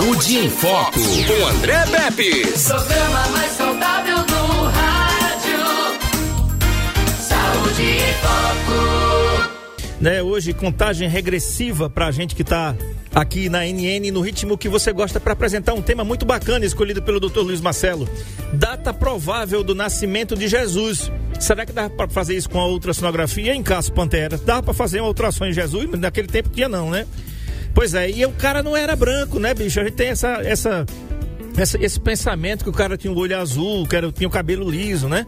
[0.00, 2.46] Saúde em Foco, com André Pepe.
[2.66, 5.60] Programa mais saudável do rádio.
[7.20, 9.50] Saúde em Foco.
[10.00, 12.74] Né, hoje, contagem regressiva pra gente que tá
[13.14, 17.02] aqui na NN no ritmo que você gosta para apresentar um tema muito bacana escolhido
[17.02, 17.40] pelo Dr.
[17.40, 18.08] Luiz Marcelo.
[18.54, 21.12] Data provável do nascimento de Jesus.
[21.38, 24.38] Será que dá para fazer isso com a ultrassonografia em Caso Pantera?
[24.38, 25.86] Dá para fazer uma ultrassom em Jesus?
[25.90, 27.06] Mas naquele tempo tinha não, né?
[27.80, 29.80] Pois é, e o cara não era branco, né, bicho?
[29.80, 30.84] A gente tem essa essa
[31.56, 34.70] essa, esse pensamento que o cara tinha o olho azul, que era, tinha o cabelo
[34.70, 35.26] liso, né?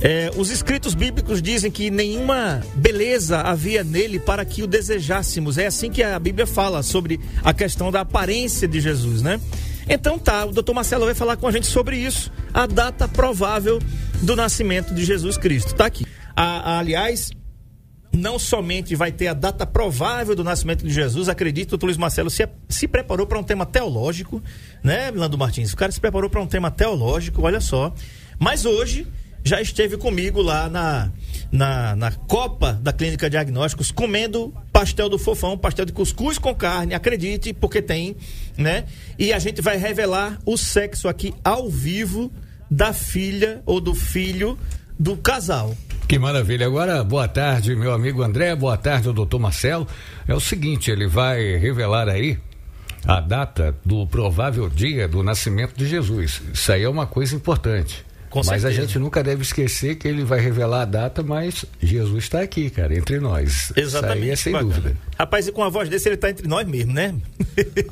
[0.00, 5.58] É, os escritos bíblicos dizem que nenhuma beleza havia nele para que o desejássemos.
[5.58, 9.40] É assim que a Bíblia fala sobre a questão da aparência de Jesus, né?
[9.88, 13.80] Então tá, o doutor Marcelo vai falar com a gente sobre isso, a data provável
[14.22, 15.74] do nascimento de Jesus Cristo.
[15.74, 16.06] Tá aqui.
[16.36, 17.32] A, a, aliás,
[18.12, 21.98] não somente vai ter a data provável do nascimento de Jesus, acredito, o doutor Luiz
[21.98, 24.42] Marcelo se, se preparou para um tema teológico,
[24.82, 25.72] né, Lando Martins?
[25.72, 27.92] O cara se preparou para um tema teológico, olha só.
[28.38, 29.06] Mas hoje
[29.44, 31.10] já esteve comigo lá na,
[31.50, 36.94] na, na Copa da Clínica Diagnósticos comendo pastel do fofão, pastel de cuscuz com carne,
[36.94, 38.16] acredite, porque tem,
[38.56, 38.84] né?
[39.18, 42.30] E a gente vai revelar o sexo aqui ao vivo
[42.70, 44.58] da filha ou do filho
[44.98, 45.74] do casal.
[46.08, 46.64] Que maravilha.
[46.64, 49.86] Agora, boa tarde, meu amigo André, boa tarde, o doutor Marcelo.
[50.26, 52.38] É o seguinte, ele vai revelar aí
[53.04, 56.40] a data do provável dia do nascimento de Jesus.
[56.50, 58.06] Isso aí é uma coisa importante.
[58.30, 58.68] Com mas certeza.
[58.68, 62.70] a gente nunca deve esquecer que ele vai revelar a data, mas Jesus está aqui,
[62.70, 63.70] cara, entre nós.
[63.76, 64.18] Exatamente.
[64.18, 64.74] Isso aí é sem bacana.
[64.74, 64.96] dúvida.
[65.18, 67.14] Rapaz, e com a voz desse ele está entre nós mesmo, né?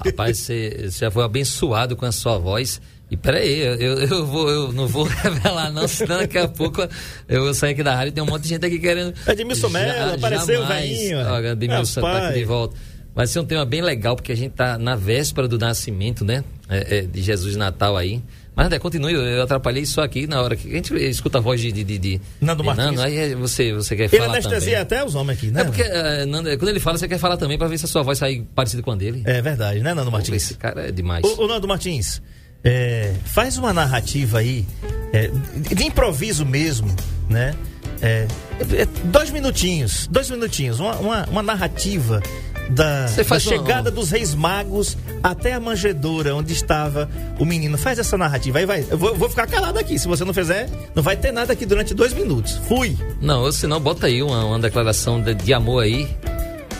[0.04, 2.80] Rapaz, você já foi abençoado com a sua voz.
[3.10, 6.86] E peraí, eu, eu, vou, eu não vou revelar, não, senão daqui a pouco
[7.28, 9.14] eu vou sair aqui da rádio e tem um monte de gente aqui querendo.
[9.28, 11.18] Edmilson Mello, apareceu o velhinho.
[11.18, 12.76] Olha, Edmilson tá aqui de volta.
[13.14, 16.44] Vai ser um tema bem legal, porque a gente tá na véspera do nascimento, né?
[16.68, 18.22] É, é, de Jesus Natal aí.
[18.56, 21.60] Mas André, continue, eu atrapalhei só aqui na hora que a gente escuta a voz
[21.60, 22.86] de, de, de, de Nando Martins.
[22.86, 25.60] Nando, aí você, você quer ele falar anestesia até os homens aqui, né?
[25.60, 27.88] É porque uh, Nando, quando ele fala, você quer falar também para ver se a
[27.88, 29.22] sua voz sai parecida com a dele.
[29.26, 30.34] É verdade, né, Nando Martins?
[30.34, 31.22] Esse cara é demais.
[31.24, 32.22] O, o Nando Martins,
[32.66, 34.66] é, faz uma narrativa aí,
[35.12, 35.30] é,
[35.72, 36.92] de improviso mesmo,
[37.30, 37.54] né?
[38.02, 38.26] É,
[38.74, 42.20] é dois minutinhos, dois minutinhos, uma, uma, uma narrativa
[42.68, 47.78] da, da chegada dos reis magos até a manjedoura onde estava o menino.
[47.78, 48.58] Faz essa narrativa.
[48.58, 48.84] Aí vai.
[48.90, 49.96] Eu vou, vou, ficar calado aqui.
[49.96, 52.60] Se você não fizer, não vai ter nada aqui durante dois minutos.
[52.66, 52.96] Fui.
[53.20, 56.04] Não, senão bota aí uma, uma declaração de, de, amor aí.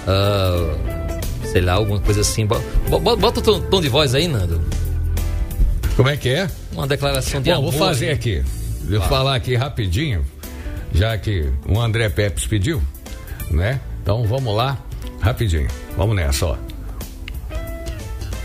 [0.02, 2.44] Uh, sei lá, alguma coisa assim.
[2.44, 2.64] Bota,
[3.16, 4.60] bota o tom, tom, de voz aí, Nando.
[5.96, 6.46] Como é que é?
[6.72, 7.72] Uma declaração de Bom, amor.
[7.72, 8.44] vou fazer aqui.
[8.84, 9.08] Vou ah.
[9.08, 10.24] falar aqui rapidinho,
[10.92, 12.82] já que o André Pepes pediu,
[13.50, 13.80] né?
[14.02, 14.78] Então vamos lá.
[15.20, 16.58] Rapidinho, vamos nessa, ó.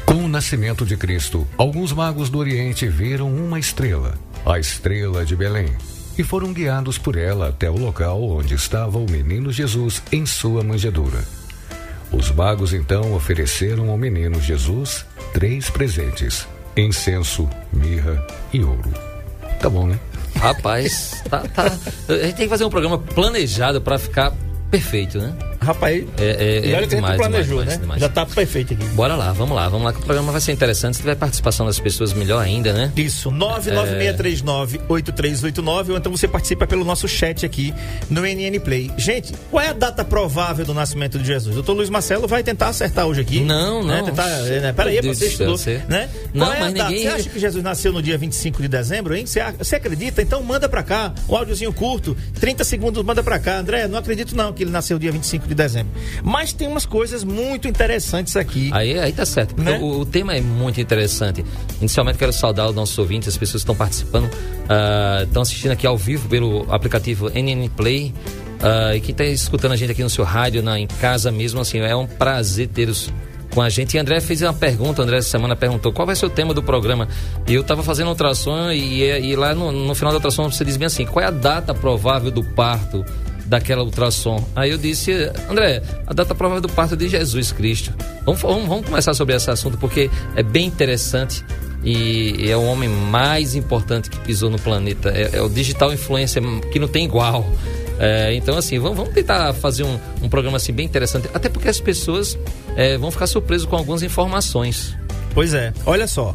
[0.05, 5.35] Com o nascimento de Cristo, alguns magos do Oriente viram uma estrela, a estrela de
[5.35, 5.67] Belém,
[6.17, 10.63] e foram guiados por ela até o local onde estava o menino Jesus em sua
[10.63, 11.23] manjedoura.
[12.11, 16.47] Os magos então ofereceram ao menino Jesus três presentes:
[16.77, 18.91] incenso, mirra e ouro.
[19.59, 19.99] Tá bom, né?
[20.35, 21.65] Rapaz, tá, tá.
[22.09, 24.33] A gente tem que fazer um programa planejado para ficar
[24.69, 25.33] perfeito, né?
[25.61, 27.81] Rapaz, é, é, e olha que demais, planejou, demais, né?
[27.81, 28.01] Demais.
[28.01, 28.83] Já tá perfeito aqui.
[28.95, 30.95] Bora lá, vamos lá, vamos lá, que o programa vai ser interessante.
[30.95, 32.91] Se tiver participação das pessoas, melhor ainda, né?
[32.95, 37.71] Isso, 99639-8389, ou então você participa pelo nosso chat aqui
[38.09, 38.89] no NN Play.
[38.97, 41.53] Gente, qual é a data provável do nascimento de Jesus?
[41.53, 43.41] O doutor Luiz Marcelo vai tentar acertar hoje aqui.
[43.41, 43.99] Não, né?
[43.99, 44.05] não.
[44.05, 44.73] Tentar, né?
[44.73, 45.79] Peraí, você estudou, você...
[45.87, 46.09] né?
[46.33, 47.03] Não, qual é mas ninguém...
[47.03, 49.27] Você acha que Jesus nasceu no dia 25 de dezembro, hein?
[49.27, 50.23] Você, você acredita?
[50.23, 53.59] Então manda pra cá, um áudiozinho curto, 30 segundos, manda pra cá.
[53.59, 55.60] André, não acredito não que ele nasceu dia 25 de dezembro.
[56.23, 58.69] Mas tem umas coisas muito interessantes aqui.
[58.73, 59.59] Aí, aí tá certo.
[59.61, 59.77] Né?
[59.79, 61.43] O, o, tema é muito interessante.
[61.79, 65.85] Inicialmente quero saudar os nossos ouvintes, as pessoas que estão participando, uh, estão assistindo aqui
[65.85, 68.13] ao vivo pelo aplicativo NN Play.
[68.61, 71.59] Uh, e quem está escutando a gente aqui no seu rádio, na, em casa mesmo,
[71.59, 73.11] assim, é um prazer ter-os
[73.53, 73.95] com a gente.
[73.95, 76.63] E André fez uma pergunta, André essa semana perguntou qual vai ser o tema do
[76.63, 77.07] programa.
[77.47, 80.77] E eu estava fazendo ultrassom e, e lá no, no, final da ultrassom você diz
[80.77, 83.05] bem assim, qual é a data provável do parto
[83.51, 84.41] daquela ultrassom.
[84.55, 85.11] Aí eu disse,
[85.49, 87.93] André, a data provável do parto de Jesus Cristo.
[88.25, 91.43] Vamos, vamos, vamos começar sobre esse assunto porque é bem interessante
[91.83, 95.09] e é o homem mais importante que pisou no planeta.
[95.09, 97.45] É, é o digital influencer que não tem igual.
[97.99, 101.67] É, então, assim, vamos, vamos tentar fazer um, um, programa assim bem interessante, até porque
[101.67, 102.39] as pessoas
[102.77, 104.95] é, vão ficar surpresas com algumas informações.
[105.33, 106.33] Pois é, olha só.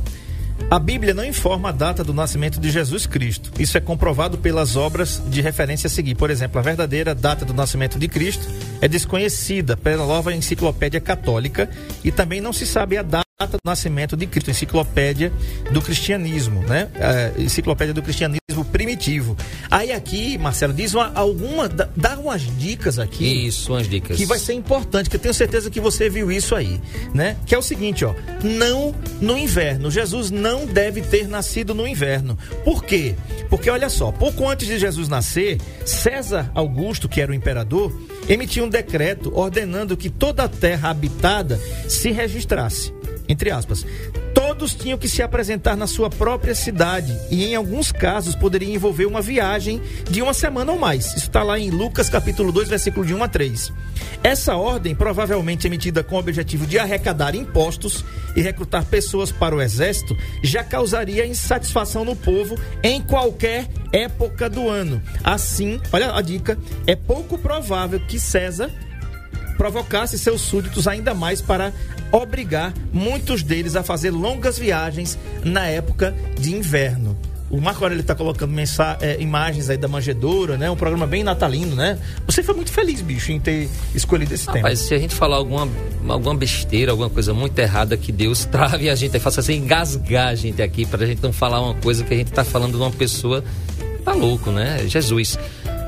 [0.68, 3.52] A Bíblia não informa a data do nascimento de Jesus Cristo.
[3.56, 6.16] Isso é comprovado pelas obras de referência a seguir.
[6.16, 8.48] Por exemplo, a verdadeira data do nascimento de Cristo
[8.80, 11.70] é desconhecida pela nova enciclopédia católica
[12.02, 15.30] e também não se sabe a data data do nascimento de Cristo, enciclopédia
[15.70, 16.88] do cristianismo, né?
[16.94, 19.36] É, enciclopédia do cristianismo primitivo.
[19.70, 23.46] Aí aqui, Marcelo, diz uma, alguma, dá, umas dicas aqui.
[23.46, 24.16] Isso, umas dicas.
[24.16, 26.80] Que vai ser importante, que eu tenho certeza que você viu isso aí,
[27.12, 27.36] né?
[27.44, 29.90] Que é o seguinte, ó, não no inverno.
[29.90, 32.38] Jesus não deve ter nascido no inverno.
[32.64, 33.16] Por quê?
[33.50, 37.94] Porque olha só, pouco antes de Jesus nascer, César Augusto, que era o imperador,
[38.30, 42.96] emitiu um decreto ordenando que toda a terra habitada se registrasse
[43.28, 43.84] entre aspas.
[44.34, 49.06] Todos tinham que se apresentar na sua própria cidade e, em alguns casos, poderia envolver
[49.06, 49.80] uma viagem
[50.10, 51.06] de uma semana ou mais.
[51.06, 53.72] Isso está lá em Lucas capítulo 2, versículo de 1 a 3.
[54.22, 59.62] Essa ordem, provavelmente emitida com o objetivo de arrecadar impostos e recrutar pessoas para o
[59.62, 65.00] exército, já causaria insatisfação no povo em qualquer época do ano.
[65.24, 68.70] Assim, olha a dica, é pouco provável que César
[69.56, 71.72] provocasse seus súditos ainda mais para
[72.12, 77.16] obrigar muitos deles a fazer longas viagens na época de inverno.
[77.48, 80.68] O Marco Aurélio está colocando mensa é, imagens aí da manjedoura, né?
[80.68, 81.96] Um programa bem natalino, né?
[82.26, 84.62] Você foi muito feliz, bicho, em ter escolhido esse tema.
[84.68, 85.68] Mas se a gente falar alguma,
[86.08, 90.34] alguma besteira, alguma coisa muito errada, que Deus trave a gente, faça assim, engasgar a
[90.34, 92.78] gente aqui, para a gente não falar uma coisa que a gente está falando de
[92.78, 93.44] uma pessoa.
[94.04, 94.84] Tá louco, né?
[94.88, 95.38] Jesus.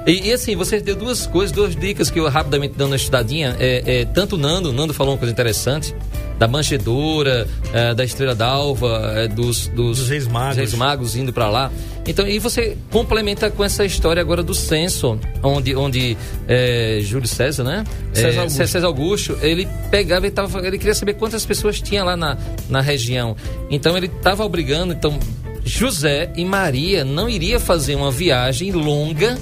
[0.08, 3.54] E, e, assim, você deu duas coisas, duas dicas que eu rapidamente dando uma estudadinha.
[3.60, 5.94] É, é, tanto o Nando, Nando falou uma coisa interessante,
[6.38, 10.56] da manchedora, é, da estrela d'alva, é, dos, dos, dos, reis magos.
[10.56, 11.70] reis magos indo para lá.
[12.06, 16.16] Então, e você complementa com essa história agora do censo, onde, onde
[16.48, 17.84] é, Júlio César, né?
[18.14, 18.56] César Augusto.
[18.56, 22.38] César Augusto, ele pegava e tava, ele queria saber quantas pessoas tinha lá na,
[22.70, 23.36] na região.
[23.68, 25.18] Então ele estava obrigando, então
[25.62, 29.36] José e Maria não iria fazer uma viagem longa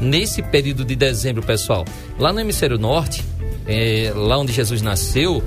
[0.00, 1.84] nesse período de dezembro, pessoal,
[2.18, 3.24] lá no hemisfério norte,
[3.66, 5.42] é, lá onde Jesus nasceu,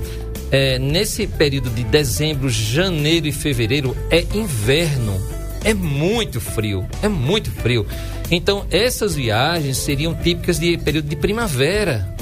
[0.50, 5.20] é, nesse período de dezembro, janeiro e fevereiro é inverno.
[5.62, 7.86] É muito frio, é muito frio.
[8.30, 12.14] Então, essas viagens seriam típicas de período de primavera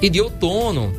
[0.00, 0.94] e de outono.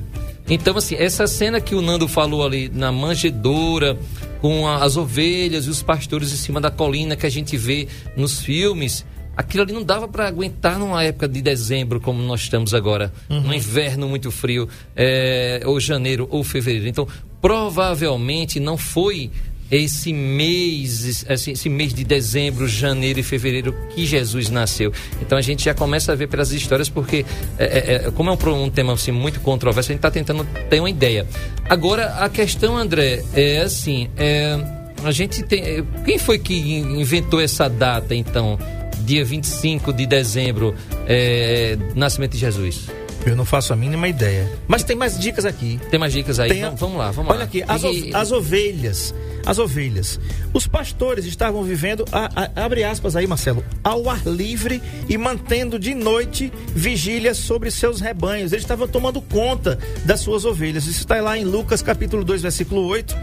[0.49, 3.97] Então, assim, essa cena que o Nando falou ali na manjedoura,
[4.41, 7.87] com as ovelhas e os pastores em cima da colina que a gente vê
[8.17, 9.05] nos filmes,
[9.35, 13.41] aquilo ali não dava para aguentar numa época de dezembro como nós estamos agora, uhum.
[13.41, 16.87] no inverno muito frio, é, ou janeiro ou fevereiro.
[16.87, 17.07] Então,
[17.41, 19.31] provavelmente não foi
[19.71, 24.91] esse mês, esse, esse, mês de dezembro, janeiro e fevereiro que Jesus nasceu.
[25.21, 27.25] Então a gente já começa a ver pelas histórias, porque
[27.57, 30.81] é, é como é um, um, tema assim, muito controverso, a gente está tentando ter
[30.81, 31.25] uma ideia.
[31.69, 34.59] Agora, a questão, André, é assim, é,
[35.05, 35.85] a gente tem.
[36.03, 38.59] Quem foi que inventou essa data, então?
[39.01, 40.75] Dia 25 de dezembro,
[41.07, 42.88] é, nascimento de Jesus?
[43.25, 44.51] Eu não faço a mínima ideia.
[44.68, 45.80] Mas tem mais dicas aqui.
[45.89, 46.50] Tem mais dicas aí?
[46.50, 47.45] Tem, vamos lá, vamos olha lá.
[47.45, 48.12] aqui, as, e...
[48.13, 49.13] as ovelhas.
[49.45, 50.19] As ovelhas.
[50.53, 55.80] Os pastores estavam vivendo, a, a, abre aspas aí, Marcelo, ao ar livre e mantendo
[55.80, 58.51] de noite vigília sobre seus rebanhos.
[58.51, 60.86] Eles estavam tomando conta das suas ovelhas.
[60.86, 63.15] Isso está lá em Lucas capítulo 2, versículo 8,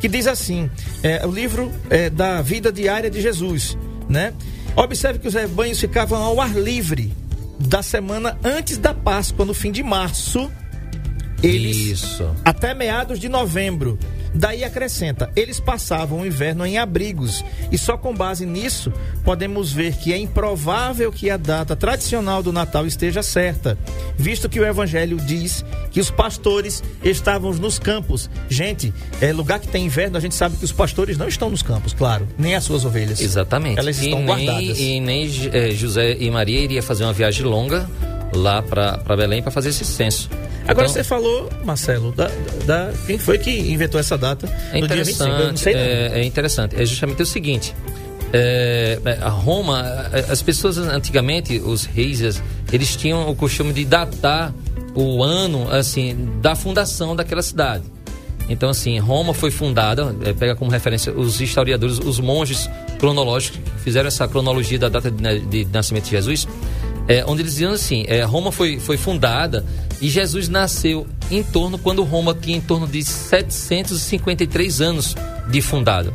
[0.00, 0.70] que diz assim:
[1.02, 3.76] é, o livro é, da vida diária de Jesus,
[4.08, 4.32] né?
[4.76, 7.12] Observe que os rebanhos ficavam ao ar livre
[7.58, 10.50] da semana antes da Páscoa, no fim de março.
[11.42, 12.34] Eles, Isso.
[12.44, 13.98] Até meados de novembro.
[14.40, 18.90] Daí acrescenta, eles passavam o inverno em abrigos e só com base nisso
[19.22, 23.76] podemos ver que é improvável que a data tradicional do Natal esteja certa,
[24.16, 28.30] visto que o Evangelho diz que os pastores estavam nos campos.
[28.48, 31.62] Gente, é lugar que tem inverno, a gente sabe que os pastores não estão nos
[31.62, 33.20] campos, claro, nem as suas ovelhas.
[33.20, 33.78] Exatamente.
[33.78, 34.78] Elas estão e guardadas.
[34.78, 37.86] Nem, e nem é, José e Maria iria fazer uma viagem longa
[38.32, 40.28] lá para Belém para fazer esse censo.
[40.66, 42.30] Agora então, você falou, Marcelo, da,
[42.64, 45.30] da, quem foi que inventou essa data é no dia 25?
[45.30, 45.80] Eu não sei não.
[45.80, 46.80] É, é interessante.
[46.80, 47.74] É justamente o seguinte.
[48.32, 49.82] É, é a Roma,
[50.28, 52.40] as pessoas antigamente, os reis,
[52.72, 54.54] eles tinham o costume de datar
[54.94, 57.84] o ano assim da fundação daquela cidade.
[58.48, 62.68] Então, assim, Roma foi fundada, é, pega como referência os historiadores, os monges
[62.98, 66.48] cronológicos que fizeram essa cronologia da data de, de, de nascimento de Jesus
[67.10, 69.64] é, onde eles diziam assim: é, Roma foi, foi fundada
[70.00, 75.16] e Jesus nasceu em torno, quando Roma tinha em torno de 753 anos
[75.50, 76.14] de fundado.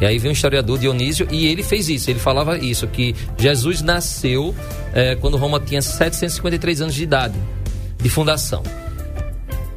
[0.00, 3.82] E aí vem o historiador Dionísio e ele fez isso, ele falava isso, que Jesus
[3.82, 4.54] nasceu
[4.94, 7.34] é, quando Roma tinha 753 anos de idade,
[7.98, 8.62] de fundação.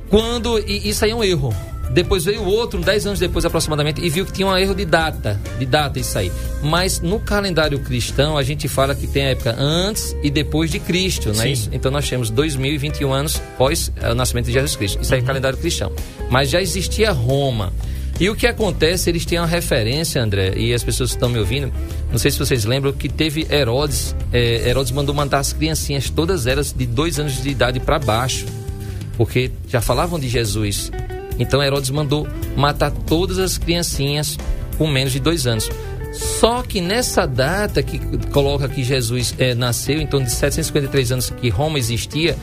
[0.09, 1.55] Quando, e isso aí é um erro,
[1.91, 5.39] Depois veio outro, 10 anos depois aproximadamente, e viu que tinha um erro de data,
[5.57, 6.31] de data isso aí.
[6.61, 10.79] Mas no calendário cristão, a gente fala que tem a época antes e depois de
[10.79, 11.69] Cristo, não é isso?
[11.71, 15.01] Então nós temos 2021 anos após eh, o nascimento de Jesus Cristo.
[15.01, 15.91] Isso aí é calendário cristão.
[16.29, 17.73] Mas já existia Roma.
[18.19, 21.39] E o que acontece, eles têm uma referência, André, e as pessoas que estão me
[21.39, 21.71] ouvindo,
[22.11, 26.45] não sei se vocês lembram, que teve Herodes, eh, Herodes mandou mandar as criancinhas, todas
[26.45, 28.45] elas de dois anos de idade para baixo,
[29.15, 30.91] porque já falavam de Jesus.
[31.39, 34.37] Então Herodes mandou matar todas as criancinhas
[34.77, 35.69] com menos de dois anos.
[36.11, 41.29] Só que nessa data que coloca que Jesus eh, nasceu, em torno de 753 anos
[41.29, 42.35] que Roma existia,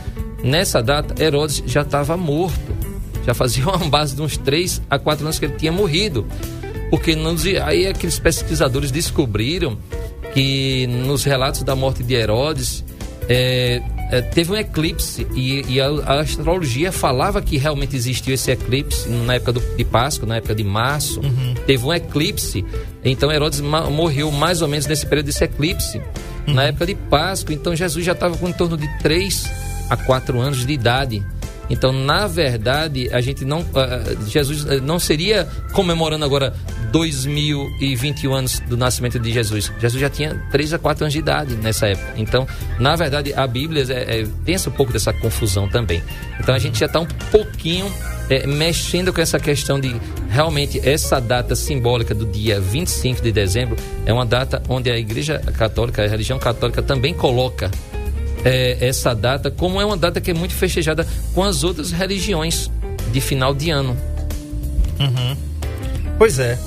[0.43, 2.77] nessa data Herodes já estava morto.
[3.25, 6.27] Já fazia uma base de uns 3 a 4 anos que ele tinha morrido.
[6.91, 9.77] Porque nos, aí aqueles pesquisadores descobriram
[10.33, 12.85] que nos relatos da morte de Herodes
[13.29, 13.96] é, é,
[14.33, 19.35] teve um eclipse e, e a, a astrologia falava que realmente existiu esse eclipse na
[19.35, 21.21] época do, de Páscoa, na época de março.
[21.67, 22.65] Teve um eclipse,
[23.05, 26.01] então Herodes morreu mais ou menos nesse período desse eclipse,
[26.47, 27.55] na época de Páscoa.
[27.55, 29.45] Então Jesus já estava com em torno de 3
[29.91, 31.25] a 4 anos de idade.
[31.69, 33.65] Então, na verdade, a gente não.
[33.75, 36.55] ah, Jesus ah, não seria comemorando agora
[36.97, 39.71] 2021 anos do nascimento de Jesus.
[39.79, 42.15] Jesus já tinha 3 a 4 anos de idade nessa época.
[42.17, 42.49] Então,
[42.79, 46.03] na verdade, a Bíblia é, é, pensa um pouco dessa confusão também.
[46.41, 47.93] Então, a gente já está um pouquinho
[48.31, 49.95] é, mexendo com essa questão de
[50.31, 53.77] realmente essa data simbólica do dia 25 de dezembro
[54.07, 57.71] é uma data onde a Igreja Católica, a religião católica também coloca
[58.43, 62.71] é, essa data, como é uma data que é muito festejada com as outras religiões
[63.13, 63.95] de final de ano.
[66.17, 66.59] Pois é.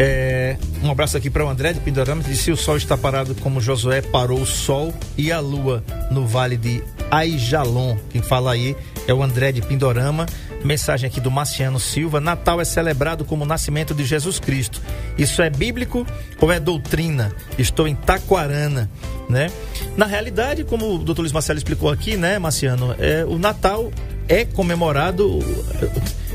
[0.00, 3.34] É, um abraço aqui para o André de Pindorama, disse se o sol está parado
[3.34, 7.98] como Josué parou o sol e a lua no vale de Aijalon.
[8.08, 8.76] Quem fala aí
[9.08, 10.24] é o André de Pindorama.
[10.64, 14.80] Mensagem aqui do Marciano Silva: Natal é celebrado como o nascimento de Jesus Cristo.
[15.18, 16.06] Isso é bíblico
[16.40, 17.32] ou é doutrina?
[17.58, 18.88] Estou em Taquarana,
[19.28, 19.50] né?
[19.96, 23.90] Na realidade, como o doutor Luiz Marcelo explicou aqui, né, Marciano, é, o Natal
[24.28, 25.40] é comemorado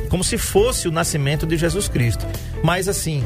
[0.09, 2.25] como se fosse o nascimento de Jesus Cristo.
[2.61, 3.23] Mas assim,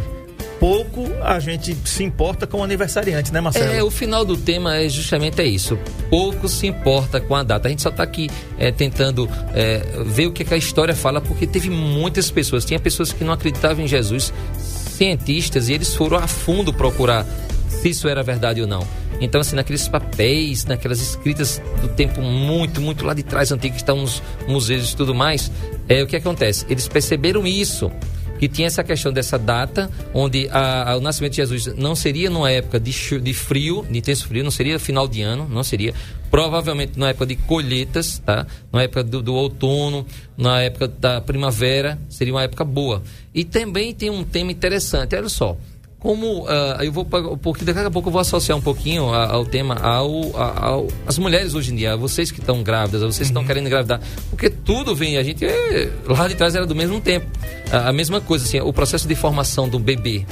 [0.59, 3.71] pouco a gente se importa com o aniversariante, né, Marcelo?
[3.71, 5.77] É, o final do tema é justamente é isso.
[6.09, 7.67] Pouco se importa com a data.
[7.67, 11.21] A gente só está aqui é, tentando é, ver o que, que a história fala,
[11.21, 12.65] porque teve muitas pessoas.
[12.65, 17.25] Tinha pessoas que não acreditavam em Jesus, cientistas, e eles foram a fundo procurar
[17.69, 18.85] se isso era verdade ou não.
[19.19, 23.81] Então, assim, naqueles papéis, naquelas escritas do tempo muito, muito lá de trás, antigo, que
[23.81, 25.51] estão nos museus e tudo mais,
[25.89, 26.65] é o que acontece?
[26.69, 27.91] Eles perceberam isso
[28.39, 32.29] que tinha essa questão dessa data, onde a- a- o nascimento de Jesus não seria
[32.29, 35.93] numa época de, de frio, de intenso frio, não seria final de ano, não seria.
[36.29, 38.45] Provavelmente na época de colheitas, tá?
[38.71, 40.05] Na época do, do outono,
[40.37, 43.01] na época da primavera, seria uma época boa.
[43.33, 45.57] E também tem um tema interessante, olha só.
[46.07, 49.45] Como ah, eu vou pouquinho, daqui a pouco eu vou associar um pouquinho a- ao
[49.45, 53.27] tema ao, ao- as mulheres hoje em dia, a vocês que estão grávidas, a vocês
[53.27, 53.99] que estão querendo engravidar,
[54.29, 57.25] porque tudo vem, a gente é, lá de trás era do mesmo tempo,
[57.69, 60.25] a, a mesma coisa assim, o processo de formação do bebê,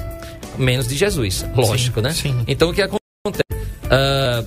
[0.58, 2.12] menos de Jesus, lógico, né?
[2.13, 2.34] sim.
[2.48, 3.44] Então o que acontece?
[3.91, 4.46] Ah,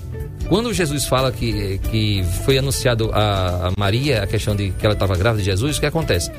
[0.49, 4.95] quando Jesus fala que, que foi anunciado a, a Maria a questão de que ela
[4.95, 6.33] estava grávida de Jesus, o que acontece?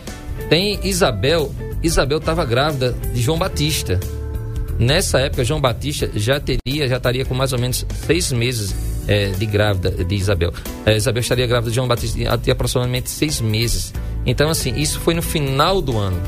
[0.49, 1.53] Tem Isabel,
[1.83, 3.99] Isabel estava grávida de João Batista.
[4.79, 8.73] Nessa época, João Batista já teria, já estaria com mais ou menos seis meses
[9.09, 10.53] eh, de grávida de Isabel.
[10.85, 13.93] Eh, Isabel estaria grávida de João Batista até aproximadamente seis meses.
[14.25, 16.21] Então, assim, isso foi no final do ano.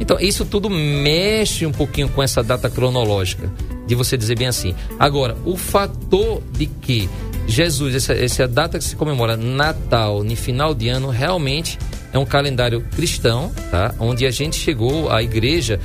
[0.00, 3.48] Então, isso tudo mexe um pouquinho com essa data cronológica,
[3.86, 4.74] de você dizer bem assim.
[4.98, 7.08] Agora, o fator de que
[7.46, 11.78] Jesus, essa, essa data que se comemora Natal, no final de ano, realmente
[12.12, 13.94] é um calendário cristão, tá?
[14.00, 15.78] Onde a gente chegou, a igreja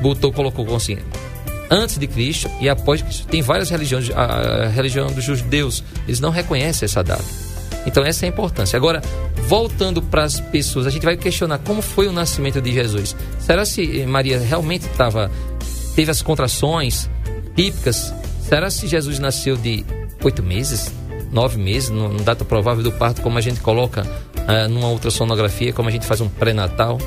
[0.00, 0.98] botou, colocou assim,
[1.74, 3.26] antes de Cristo e após Cristo.
[3.26, 4.22] Tem várias religiões, a,
[4.64, 7.24] a religião dos judeus, eles não reconhecem essa data.
[7.84, 8.76] Então essa é a importância.
[8.76, 9.02] Agora,
[9.48, 13.16] voltando para as pessoas, a gente vai questionar como foi o nascimento de Jesus.
[13.40, 15.30] Será se Maria realmente estava
[15.94, 17.10] teve as contrações
[17.54, 18.14] típicas?
[18.48, 19.84] Será se Jesus nasceu de
[20.22, 20.92] oito meses,
[21.30, 24.06] nove meses, no, no data provável do parto, como a gente coloca
[24.46, 26.98] ah, numa ultrassonografia, como a gente faz um pré-natal?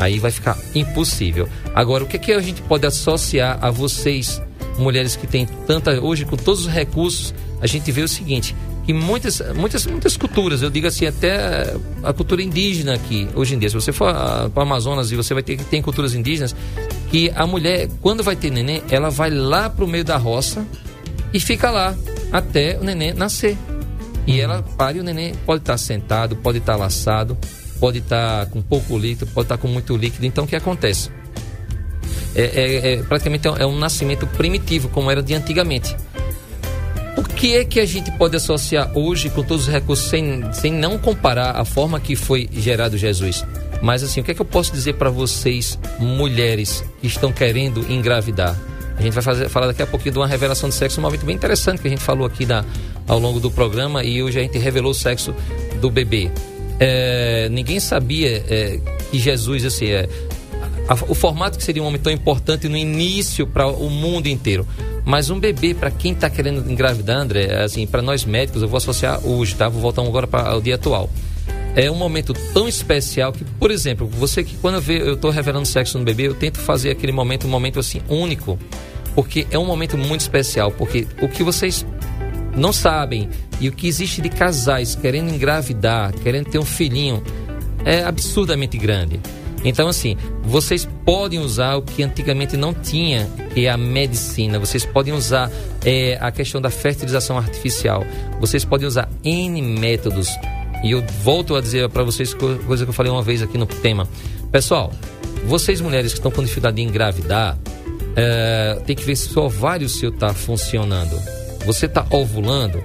[0.00, 1.46] Aí vai ficar impossível.
[1.74, 4.40] Agora, o que, que a gente pode associar a vocês,
[4.78, 6.00] mulheres que têm tanta.
[6.00, 10.62] Hoje, com todos os recursos, a gente vê o seguinte: que muitas, muitas, muitas culturas,
[10.62, 14.50] eu digo assim, até a cultura indígena aqui, hoje em dia, se você for para
[14.56, 16.56] o Amazonas e você vai ter que tem culturas indígenas,
[17.10, 20.66] que a mulher, quando vai ter neném, ela vai lá para o meio da roça
[21.32, 21.94] e fica lá
[22.32, 23.56] até o neném nascer.
[24.26, 27.36] E ela para e o neném pode estar sentado, pode estar laçado.
[27.80, 30.26] Pode estar tá com pouco líquido, pode estar tá com muito líquido.
[30.26, 31.10] Então, o que acontece?
[32.34, 35.96] É, é, é praticamente é um nascimento primitivo, como era de antigamente.
[37.16, 40.72] O que é que a gente pode associar hoje com todos os recursos, sem, sem
[40.72, 43.44] não comparar a forma que foi gerado Jesus?
[43.82, 47.80] Mas assim, o que é que eu posso dizer para vocês, mulheres que estão querendo
[47.90, 48.56] engravidar?
[48.96, 51.24] A gente vai fazer, falar daqui a pouquinho de uma revelação de sexo, um momento
[51.24, 52.64] bem interessante que a gente falou aqui na,
[53.08, 55.34] ao longo do programa e hoje a gente revelou o sexo
[55.80, 56.30] do bebê.
[56.80, 60.08] É, ninguém sabia é, que Jesus, assim, é,
[60.88, 64.66] a, o formato que seria um homem tão importante no início para o mundo inteiro.
[65.04, 68.78] Mas um bebê, para quem está querendo engravidar, André, assim, para nós médicos, eu vou
[68.78, 69.68] associar hoje, tá?
[69.68, 71.10] Vou voltar agora para o dia atual
[71.74, 75.66] é um momento tão especial que, por exemplo, você que quando ve, eu tô revelando
[75.66, 78.58] sexo no bebê, eu tento fazer aquele momento um momento assim único,
[79.14, 81.86] porque é um momento muito especial, porque o que vocês
[82.56, 83.28] não sabem
[83.60, 87.22] e o que existe de casais querendo engravidar, querendo ter um filhinho,
[87.84, 89.20] é absurdamente grande.
[89.62, 94.58] Então, assim, vocês podem usar o que antigamente não tinha, que é a medicina.
[94.58, 95.50] Vocês podem usar
[95.84, 98.04] é, a questão da fertilização artificial.
[98.40, 100.28] Vocês podem usar N métodos
[100.82, 103.66] e eu volto a dizer para vocês coisa que eu falei uma vez aqui no
[103.66, 104.08] tema.
[104.50, 104.90] Pessoal,
[105.44, 107.58] vocês mulheres que estão com dificuldade de engravidar,
[108.16, 111.20] é, tem que ver se o ovário seu está funcionando.
[111.70, 112.82] Você está ovulando?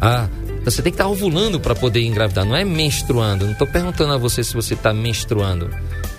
[0.00, 0.30] Ah,
[0.64, 3.44] você tem que estar tá ovulando para poder engravidar, não é menstruando.
[3.44, 5.68] Não estou perguntando a você se você está menstruando.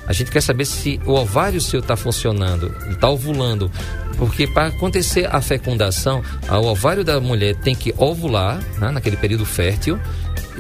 [0.06, 3.72] A gente quer saber se o ovário seu está funcionando, está ovulando.
[4.18, 9.44] Porque para acontecer a fecundação, o ovário da mulher tem que ovular, né, naquele período
[9.44, 10.00] fértil,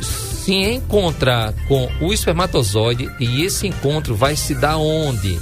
[0.02, 5.40] se encontrar com o espermatozoide e esse encontro vai se dar onde?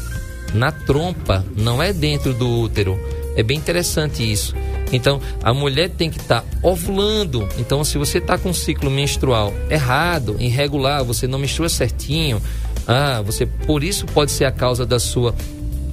[0.54, 3.00] Na trompa, não é dentro do útero.
[3.38, 4.54] É bem interessante isso.
[4.96, 7.48] Então, a mulher tem que estar tá ovulando.
[7.58, 12.42] Então, se você está com um ciclo menstrual errado, irregular, você não menstrua certinho,
[12.88, 15.34] ah, você por isso pode ser a causa da sua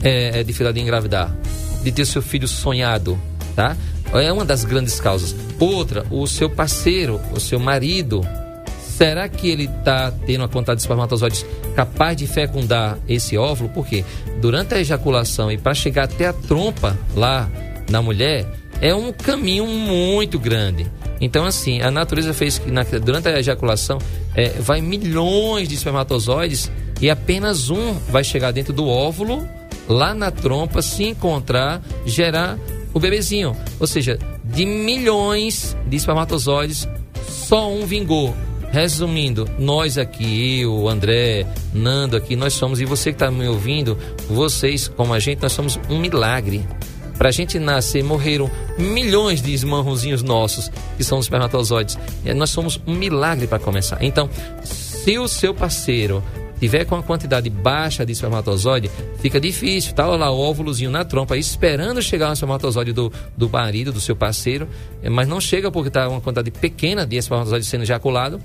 [0.03, 1.35] é, dificuldade de engravidar,
[1.83, 3.19] de ter seu filho sonhado,
[3.57, 3.77] tá?
[4.13, 5.35] É uma das grandes causas.
[5.59, 8.23] Outra, o seu parceiro, o seu marido,
[9.01, 13.71] Será que ele está tendo a quantidade de espermatozoides capaz de fecundar esse óvulo?
[13.71, 14.05] Porque
[14.43, 17.49] durante a ejaculação e para chegar até a trompa lá
[17.89, 18.45] na mulher,
[18.81, 20.87] é um caminho muito grande.
[21.21, 23.99] Então, assim, a natureza fez que na, durante a ejaculação
[24.35, 29.47] é, vai milhões de espermatozoides e apenas um vai chegar dentro do óvulo,
[29.89, 32.59] lá na trompa, se encontrar, gerar
[32.95, 33.57] o bebezinho.
[33.79, 36.89] Ou seja, de milhões de espermatozoides,
[37.29, 38.35] só um vingou.
[38.73, 43.99] Resumindo, nós aqui, eu, André, Nando aqui, nós somos, e você que está me ouvindo,
[44.29, 46.65] vocês, como a gente, nós somos um milagre.
[47.21, 51.99] Para a gente nascer, morreram milhões de esmarrozinhos nossos, que são os espermatozoides.
[52.35, 54.03] Nós somos um milagre para começar.
[54.03, 54.27] Então,
[54.65, 56.25] se o seu parceiro
[56.59, 61.37] tiver com uma quantidade baixa de espermatozoide, fica difícil, tá lá o óvulozinho na trompa,
[61.37, 64.67] esperando chegar no espermatozoide do, do marido, do seu parceiro,
[65.11, 68.41] mas não chega porque está uma quantidade pequena de espermatozoide sendo ejaculado.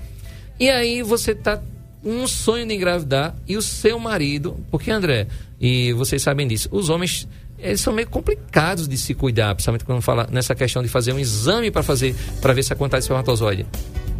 [0.60, 1.62] E aí você tá
[2.04, 6.90] um sonho de engravidar e o seu marido, porque André, e vocês sabem disso, os
[6.90, 7.26] homens
[7.66, 11.18] eles são meio complicados de se cuidar, principalmente quando fala nessa questão de fazer um
[11.18, 13.66] exame para fazer para ver se a quantidade de espermatozoide.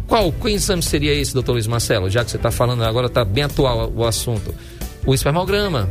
[0.07, 2.09] Qual, exame seria esse, doutor Luiz Marcelo?
[2.09, 4.55] Já que você está falando agora, está bem atual o assunto.
[5.05, 5.89] O espermograma,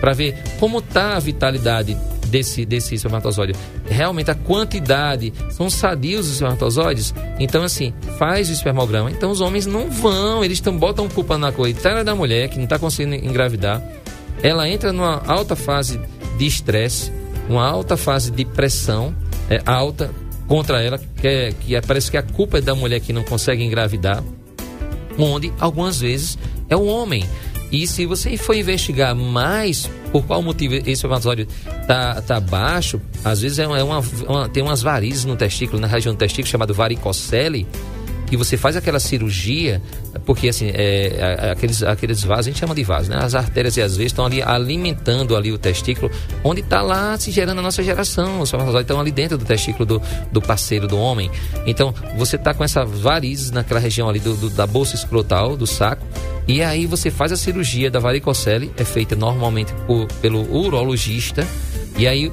[0.00, 1.96] para ver como está a vitalidade
[2.34, 3.54] desse, desse espermatozoide.
[3.86, 7.14] Realmente a quantidade, são sadios os espermatozoides.
[7.38, 9.08] Então, assim, faz o espermograma.
[9.10, 12.64] Então, os homens não vão, eles tão, botam culpa na coitada da mulher que não
[12.64, 13.80] está conseguindo engravidar.
[14.44, 15.98] Ela entra numa alta fase
[16.36, 17.10] de estresse,
[17.48, 19.16] uma alta fase de pressão
[19.48, 20.10] é, alta
[20.46, 23.24] contra ela, que, é, que é, parece que a culpa é da mulher que não
[23.24, 24.22] consegue engravidar,
[25.18, 27.24] onde algumas vezes é o homem.
[27.72, 31.48] E se você for investigar mais por qual motivo esse espermatozoide
[31.88, 36.14] tá, tá baixo, às vezes é uma, uma, tem umas varizes no testículo, na região
[36.14, 37.66] do testículo, chamado varicocele,
[38.26, 39.82] que você faz aquela cirurgia,
[40.24, 43.18] porque assim, é, aqueles, aqueles vasos, a gente chama de vasos, né?
[43.20, 46.10] As artérias e as veias estão ali alimentando ali o testículo,
[46.42, 48.40] onde está lá se gerando a nossa geração.
[48.40, 51.30] Os espermatozoides estão ali dentro do testículo do, do parceiro, do homem.
[51.66, 55.66] Então, você está com essa varizes naquela região ali do, do, da bolsa escrotal, do
[55.66, 56.06] saco,
[56.46, 61.46] e aí você faz a cirurgia da varicocele, é feita normalmente por, pelo urologista,
[61.96, 62.30] e aí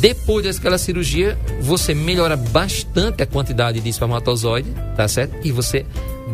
[0.00, 5.36] depois daquela cirurgia, você melhora bastante a quantidade de espermatozoide, tá certo?
[5.44, 5.84] E você,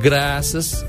[0.01, 0.85] graças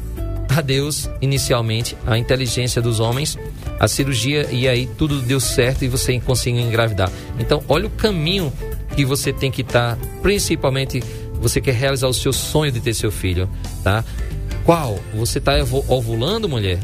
[0.49, 3.37] a Deus, inicialmente, a inteligência dos homens,
[3.79, 7.11] a cirurgia e aí tudo deu certo e você conseguiu engravidar.
[7.39, 8.51] Então, olha o caminho
[8.95, 11.01] que você tem que estar, tá, principalmente
[11.33, 13.49] você quer realizar o seu sonho de ter seu filho,
[13.83, 14.03] tá?
[14.65, 14.99] Qual?
[15.15, 15.53] Você está
[15.87, 16.79] ovulando, mulher?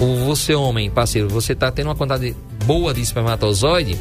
[0.00, 3.96] Ou você, homem, parceiro, você está tendo uma quantidade boa de espermatozoide?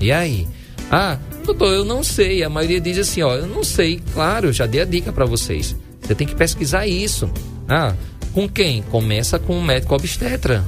[0.00, 0.46] E aí?
[0.90, 2.42] Ah, doutor, eu não sei.
[2.42, 4.00] A maioria diz assim, ó, eu não sei.
[4.12, 5.76] Claro, já dei a dica para vocês.
[6.00, 7.30] Você tem que pesquisar isso.
[7.68, 7.94] Ah,
[8.32, 8.82] com quem?
[8.82, 10.64] Começa com um médico obstetra.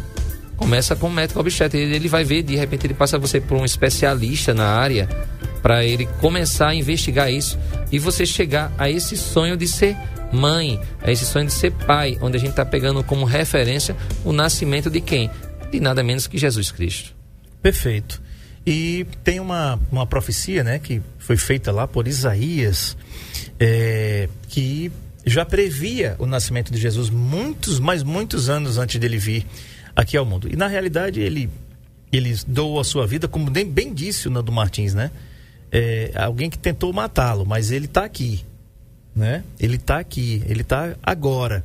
[0.57, 1.79] Começa com um médico obstetra.
[1.79, 5.09] Ele vai ver, de repente ele passa você por um especialista na área
[5.63, 7.59] para ele começar a investigar isso
[7.91, 9.97] e você chegar a esse sonho de ser
[10.33, 14.33] mãe, a esse sonho de ser pai, onde a gente está pegando como referência o
[14.33, 15.31] nascimento de quem?
[15.71, 17.15] De nada menos que Jesus Cristo.
[17.61, 18.23] Perfeito.
[18.67, 22.97] E tem uma, uma profecia, né, que foi feita lá por Isaías,
[23.61, 24.91] é, que
[25.25, 29.47] já previa o nascimento de Jesus muitos, mas muitos anos antes dele vir
[29.95, 30.49] aqui ao mundo.
[30.53, 31.49] E na realidade ele
[32.13, 35.11] ele doou a sua vida, como bem, bem disse o Nando Martins, né?
[35.71, 38.45] É, alguém que tentou matá-lo, mas ele está aqui,
[39.15, 39.43] né?
[39.59, 41.65] Ele está aqui, ele está agora.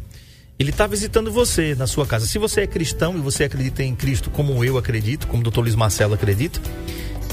[0.61, 2.25] Ele está visitando você na sua casa.
[2.25, 5.61] Se você é cristão e você acredita em Cristo como eu acredito, como o doutor
[5.61, 6.59] Luiz Marcelo acredita,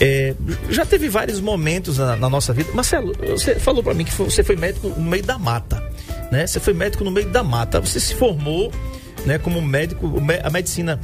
[0.00, 0.34] é,
[0.70, 2.70] já teve vários momentos na, na, nossa vida.
[2.72, 5.82] Marcelo, você falou para mim que você foi médico no meio da mata
[6.30, 6.46] né?
[6.46, 8.72] Você foi médico no meio da mata, você se formou,
[9.24, 10.12] né, como médico,
[10.42, 11.00] a medicina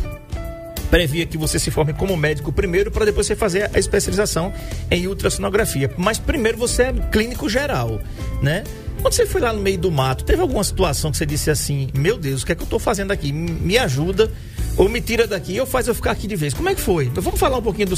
[0.90, 4.52] previa que você se forme como médico primeiro para depois você fazer a especialização
[4.90, 5.90] em ultrassonografia.
[5.96, 8.00] Mas primeiro você é clínico geral,
[8.40, 8.62] né?
[9.04, 11.90] Quando você foi lá no meio do mato, teve alguma situação que você disse assim:
[11.92, 13.30] Meu Deus, o que é que eu estou fazendo aqui?
[13.32, 14.32] Me ajuda
[14.78, 16.54] ou me tira daqui ou faz eu ficar aqui de vez.
[16.54, 17.04] Como é que foi?
[17.04, 17.96] Então, vamos falar um pouquinho do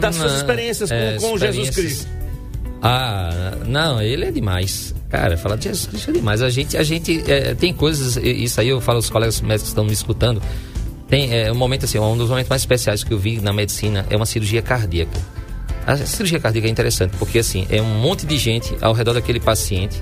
[0.00, 2.08] das suas experiências com, é, com Jesus Cristo.
[2.80, 4.94] Ah, não, ele é demais.
[5.08, 6.40] Cara, falar de Jesus Cristo é demais.
[6.40, 9.68] A gente, a gente é, tem coisas, isso aí eu falo aos colegas médicos que
[9.70, 10.40] estão me escutando.
[11.08, 14.06] Tem é, um momento assim, um dos momentos mais especiais que eu vi na medicina
[14.08, 15.18] é uma cirurgia cardíaca.
[15.84, 19.40] A cirurgia cardíaca é interessante porque assim, é um monte de gente ao redor daquele
[19.40, 20.00] paciente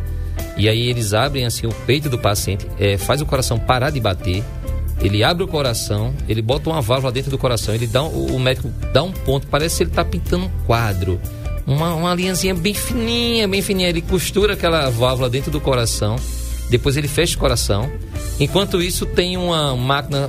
[0.56, 4.00] e aí eles abrem assim o peito do paciente, é, faz o coração parar de
[4.00, 4.42] bater,
[5.00, 8.70] ele abre o coração, ele bota uma válvula dentro do coração, ele dá o médico
[8.92, 11.20] dá um ponto, parece que ele está pintando um quadro
[11.66, 13.88] uma, uma linhazinha bem fininha, bem fininha.
[13.88, 16.16] Ele costura aquela válvula dentro do coração,
[16.68, 17.90] depois ele fecha o coração.
[18.40, 20.28] Enquanto isso, tem uma máquina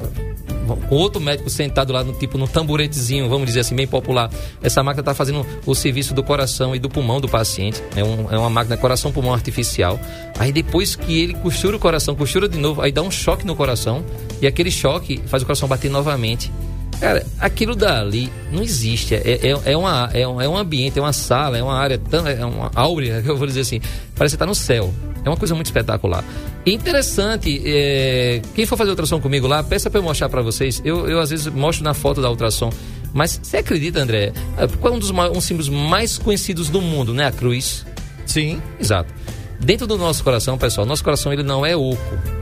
[0.90, 4.30] outro médico sentado lá no tipo no tamburetezinho, vamos dizer assim, bem popular.
[4.62, 7.82] Essa máquina está fazendo o serviço do coração e do pulmão do paciente.
[7.96, 10.00] É, um, é uma máquina coração-pulmão artificial.
[10.38, 13.56] Aí depois que ele costura o coração, costura de novo, aí dá um choque no
[13.56, 14.04] coração
[14.42, 16.52] e aquele choque faz o coração bater novamente.
[17.00, 19.16] Cara, aquilo dali não existe.
[19.16, 21.98] É, é, é, uma, é, um, é um ambiente, é uma sala, é uma área
[21.98, 22.26] tão.
[22.26, 23.82] É uma áurea, eu vou dizer assim.
[24.16, 24.94] Parece que tá no céu.
[25.26, 26.24] É uma coisa muito espetacular.
[26.66, 30.82] E interessante, é, quem for fazer ultrassom comigo lá, peça para eu mostrar para vocês.
[30.84, 32.70] Eu, eu às vezes mostro na foto da ultrassom.
[33.14, 34.34] Mas você acredita, André?
[34.58, 37.28] É, qual é um dos um símbolos mais conhecidos do mundo, né?
[37.28, 37.86] A cruz.
[38.26, 38.62] Sim.
[38.80, 39.14] Exato.
[39.60, 41.98] Dentro do nosso coração, pessoal, nosso coração ele não é oco.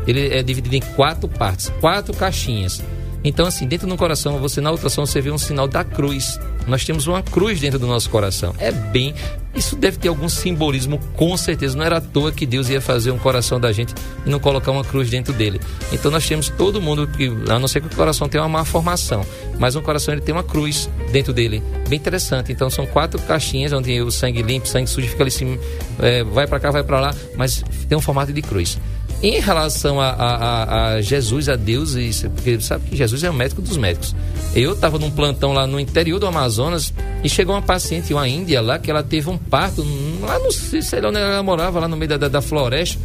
[0.07, 2.81] Ele é dividido em quatro partes, quatro caixinhas.
[3.23, 6.39] Então, assim, dentro do coração, você na ultrassom você vê um sinal da cruz.
[6.67, 8.55] Nós temos uma cruz dentro do nosso coração.
[8.57, 9.13] É bem.
[9.53, 11.77] Isso deve ter algum simbolismo, com certeza.
[11.77, 13.93] Não era à toa que Deus ia fazer um coração da gente
[14.25, 15.59] e não colocar uma cruz dentro dele.
[15.91, 18.65] Então nós temos todo mundo que, a não ser que o coração tenha uma má
[18.65, 19.25] formação,
[19.59, 21.61] mas um coração ele tem uma cruz dentro dele.
[21.89, 22.51] Bem interessante.
[22.51, 25.59] Então são quatro caixinhas onde o sangue limpo, sangue sujo fica ali, assim,
[25.99, 28.79] é, vai para cá, vai para lá, mas tem um formato de cruz.
[29.23, 33.33] Em relação a, a, a, Jesus, a Deus, isso, porque sabe que Jesus é o
[33.33, 34.15] médico dos médicos.
[34.55, 36.91] Eu estava num plantão lá no interior do Amazonas
[37.23, 39.85] e chegou uma paciente, uma índia lá, que ela teve um parto,
[40.21, 42.99] lá não sei, sei lá onde ela morava, lá no meio da, da, floresta.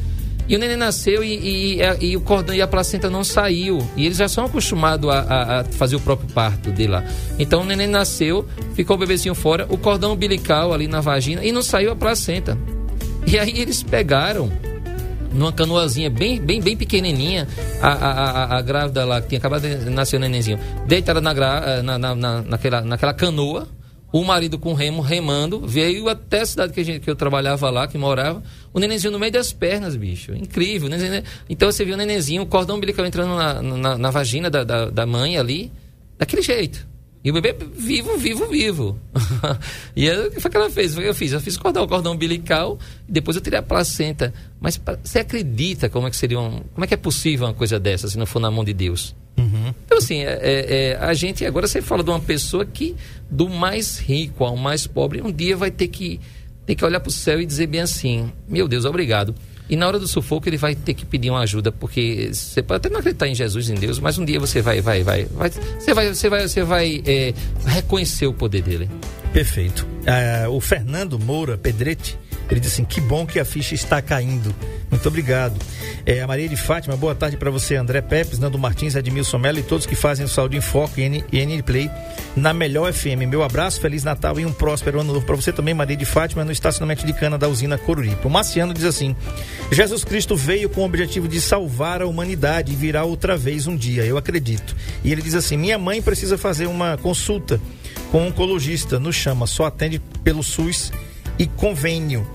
[0.49, 3.79] E o neném nasceu e, e, e, o cordão e a placenta não saiu.
[3.95, 7.05] E eles já são acostumados a, a, a, fazer o próprio parto de lá.
[7.39, 11.53] Então o neném nasceu, ficou o bebezinho fora, o cordão umbilical ali na vagina e
[11.53, 12.57] não saiu a placenta.
[13.27, 14.51] E aí eles pegaram
[15.37, 17.46] numa canoazinha bem, bem, bem pequenininha,
[17.81, 21.33] a, a, a, a grávida lá, que tinha acabado de nascer o nenenzinho, deitada na,
[21.33, 23.68] eh, na, na, na, naquela, naquela canoa,
[24.12, 27.87] o marido com remo remando, veio até a cidade que, gente, que eu trabalhava lá,
[27.87, 30.33] que morava, o nenenzinho no meio das pernas, bicho.
[30.33, 30.88] Incrível.
[30.88, 34.64] Nenenzinho, então você viu o nenenzinho, o cordão umbilical entrando na, na, na vagina da,
[34.64, 35.70] da, da mãe ali,
[36.18, 36.87] daquele jeito.
[37.27, 39.01] E o bebê vivo, vivo, vivo.
[39.97, 40.97] e o que foi que ela fez?
[40.97, 44.33] Eu fiz, eu fiz cortar o cordão umbilical e depois eu tirei a placenta.
[44.61, 47.81] Mas você acredita como é que seria um, como é que é possível uma coisa
[47.81, 49.12] dessa se não for na mão de Deus?
[49.37, 49.75] Uhum.
[49.85, 52.95] Então assim, é, é, é, a gente agora você fala de uma pessoa que
[53.29, 56.21] do mais rico ao mais pobre um dia vai ter que
[56.65, 59.35] ter que olhar para o céu e dizer bem assim, meu Deus, obrigado.
[59.69, 62.79] E na hora do sufoco ele vai ter que pedir uma ajuda, porque você pode
[62.79, 65.51] até não acreditar em Jesus, em Deus, mas um dia você vai, vai, vai, vai
[65.51, 67.35] você vai, você vai, você vai é,
[67.67, 68.89] reconhecer o poder dele.
[69.33, 69.87] Perfeito.
[70.47, 72.17] Uh, o Fernando Moura Pedretti
[72.51, 74.55] Ele disse assim: que bom que a ficha está caindo.
[74.91, 75.57] Muito obrigado.
[76.05, 79.59] É, a Maria de Fátima, boa tarde para você, André Pepes, Nando Martins, Edmilson Mello
[79.59, 81.91] e todos que fazem o Saúde em Foco e N, N Play
[82.37, 83.27] na Melhor FM.
[83.29, 86.45] Meu abraço, Feliz Natal e um próspero ano novo para você também, Maria de Fátima,
[86.45, 88.27] no estacionamento de cana da usina Coruripe.
[88.27, 89.17] O Marciano diz assim:
[89.73, 93.77] Jesus Cristo veio com o objetivo de salvar a humanidade e virá outra vez um
[93.77, 94.77] dia, eu acredito.
[95.03, 97.61] E ele diz assim: minha mãe precisa fazer uma consulta
[98.13, 100.93] com um oncologista, nos chama, só atende pelo SUS
[101.38, 102.27] e convênio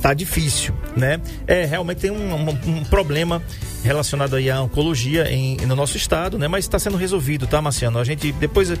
[0.00, 1.20] tá difícil, né?
[1.46, 3.42] É, realmente tem um, um, um problema
[3.82, 6.46] relacionado aí à oncologia em, no nosso estado, né?
[6.48, 7.98] Mas está sendo resolvido, tá, Marciano?
[7.98, 8.72] A gente depois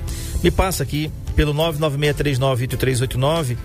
[0.42, 3.56] me passa aqui pelo 996398389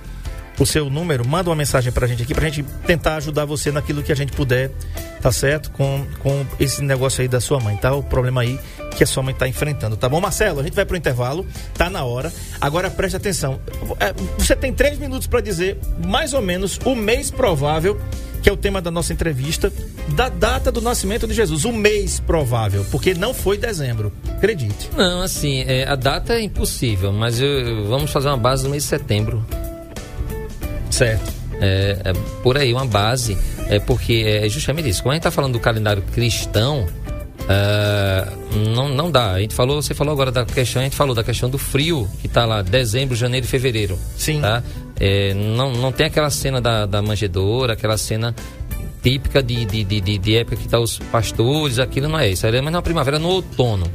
[0.60, 4.04] o seu número, manda uma mensagem pra gente aqui, pra gente tentar ajudar você naquilo
[4.04, 4.72] que a gente puder,
[5.22, 5.72] tá certo?
[5.72, 7.94] Com, com esse negócio aí da sua mãe, tá?
[7.94, 8.60] O problema aí
[8.96, 10.20] que a sua mãe tá enfrentando, tá bom?
[10.20, 12.32] Marcelo, a gente vai pro intervalo, tá na hora.
[12.60, 13.60] Agora preste atenção.
[14.00, 18.00] É, você tem três minutos para dizer mais ou menos o mês provável
[18.42, 19.72] que é o tema da nossa entrevista,
[20.16, 24.90] da data do nascimento de Jesus, o mês provável, porque não foi dezembro, acredite.
[24.98, 28.84] Não, assim, é, a data é impossível, mas eu, vamos fazer uma base no mês
[28.84, 29.46] de setembro.
[30.92, 31.34] Certo.
[31.60, 33.38] É, é por aí, uma base,
[33.70, 35.02] é porque é justamente isso.
[35.02, 36.88] Quando a gente está falando do calendário cristão,
[37.42, 39.32] Uh, não, não dá.
[39.32, 42.08] A gente falou, você falou agora da questão, a gente falou da questão do frio,
[42.22, 43.98] que está lá, dezembro, janeiro e fevereiro.
[44.16, 44.42] Sim.
[44.42, 44.64] Tá?
[45.00, 48.36] É, não, não tem aquela cena da, da manjedoura, aquela cena
[49.02, 52.46] típica de, de, de, de época que tá os pastores, aquilo não é isso.
[52.46, 53.92] É mas na primavera, no outono.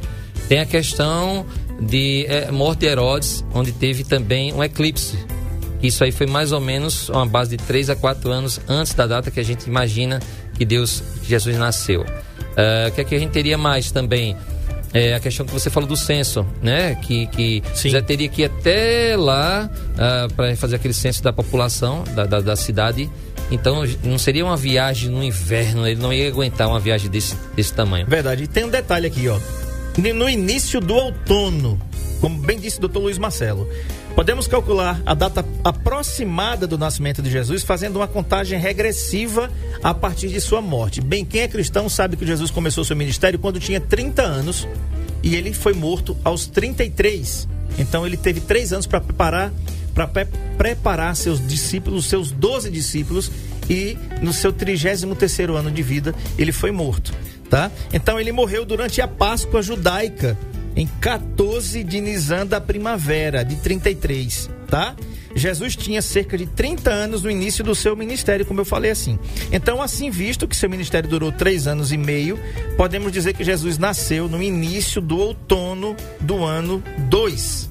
[0.47, 1.45] Tem a questão
[1.79, 5.17] de é, morte de Herodes, onde teve também um eclipse.
[5.81, 9.05] Isso aí foi mais ou menos uma base de 3 a 4 anos antes da
[9.05, 10.19] data que a gente imagina
[10.53, 12.01] que Deus, que Jesus nasceu.
[12.01, 14.35] Uh, o que, é que a gente teria mais também?
[14.93, 16.95] É a questão que você falou do censo, né?
[16.95, 21.31] Que, que já teria que ir até lá uh, ah, para fazer aquele censo da
[21.31, 23.09] população da, da, da, cidade.
[23.51, 27.73] Então não seria uma viagem no inverno, ele não ia aguentar uma viagem desse, desse
[27.73, 28.07] tamanho.
[28.07, 28.43] Verdade.
[28.43, 29.37] E tem um detalhe aqui, ó.
[29.97, 31.79] No início do outono,
[32.21, 33.69] como bem disse o doutor Luiz Marcelo,
[34.17, 39.47] Podemos calcular a data aproximada do nascimento de Jesus fazendo uma contagem regressiva
[39.83, 40.99] a partir de sua morte.
[40.99, 44.67] Bem, quem é cristão sabe que Jesus começou seu ministério quando tinha 30 anos
[45.21, 47.47] e ele foi morto aos 33.
[47.77, 49.53] Então ele teve três anos para preparar
[49.93, 50.07] para
[50.57, 53.31] preparar seus discípulos, seus 12 discípulos,
[53.69, 57.13] e no seu 33 terceiro ano de vida ele foi morto,
[57.51, 57.71] tá?
[57.93, 60.35] Então ele morreu durante a Páscoa judaica,
[60.77, 64.95] em 14 de Nisan da primavera de 33, tá?
[65.35, 69.17] Jesus tinha cerca de 30 anos no início do seu ministério, como eu falei assim.
[69.51, 72.39] Então, assim visto que seu ministério durou três anos e meio,
[72.77, 77.69] podemos dizer que Jesus nasceu no início do outono do ano 2.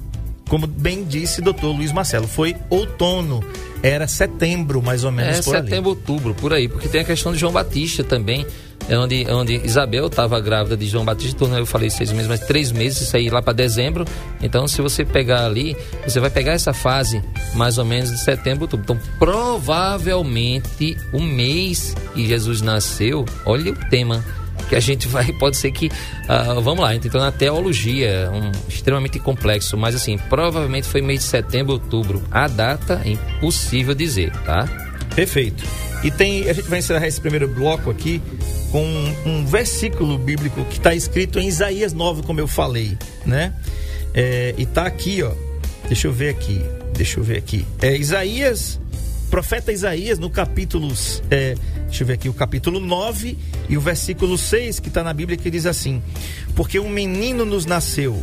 [0.49, 3.41] Como bem disse doutor Luiz Marcelo, foi outono
[3.83, 5.37] era setembro, mais ou menos.
[5.37, 5.99] É, setembro, ali.
[5.99, 8.45] outubro, por aí, porque tem a questão de João Batista também,
[8.89, 12.71] onde, onde Isabel estava grávida de João Batista, então eu falei seis meses, mas três
[12.71, 14.05] meses, isso aí lá para dezembro.
[14.41, 17.21] Então, se você pegar ali, você vai pegar essa fase
[17.53, 18.83] mais ou menos de setembro, outubro.
[18.83, 24.23] Então, provavelmente o mês que Jesus nasceu, olha o tema
[24.69, 29.19] que a gente vai, pode ser que, uh, vamos lá, entrando na teologia, um, extremamente
[29.19, 32.21] complexo, mas assim, provavelmente foi mês de setembro, outubro.
[32.31, 34.67] A data é impossível dizer, tá?
[35.15, 35.63] Perfeito.
[36.03, 38.21] E tem, a gente vai encerrar esse primeiro bloco aqui
[38.71, 43.53] com um, um versículo bíblico que está escrito em Isaías 9, como eu falei, né?
[44.13, 45.31] É, e tá aqui, ó.
[45.87, 46.61] Deixa eu ver aqui.
[46.93, 47.65] Deixa eu ver aqui.
[47.81, 48.79] É Isaías
[49.29, 50.91] profeta Isaías, no capítulo,
[51.29, 51.55] é,
[51.85, 53.37] deixa eu ver aqui, o capítulo 9
[53.69, 56.01] e o versículo 6, que está na Bíblia, que diz assim:
[56.55, 58.21] Porque um menino nos nasceu,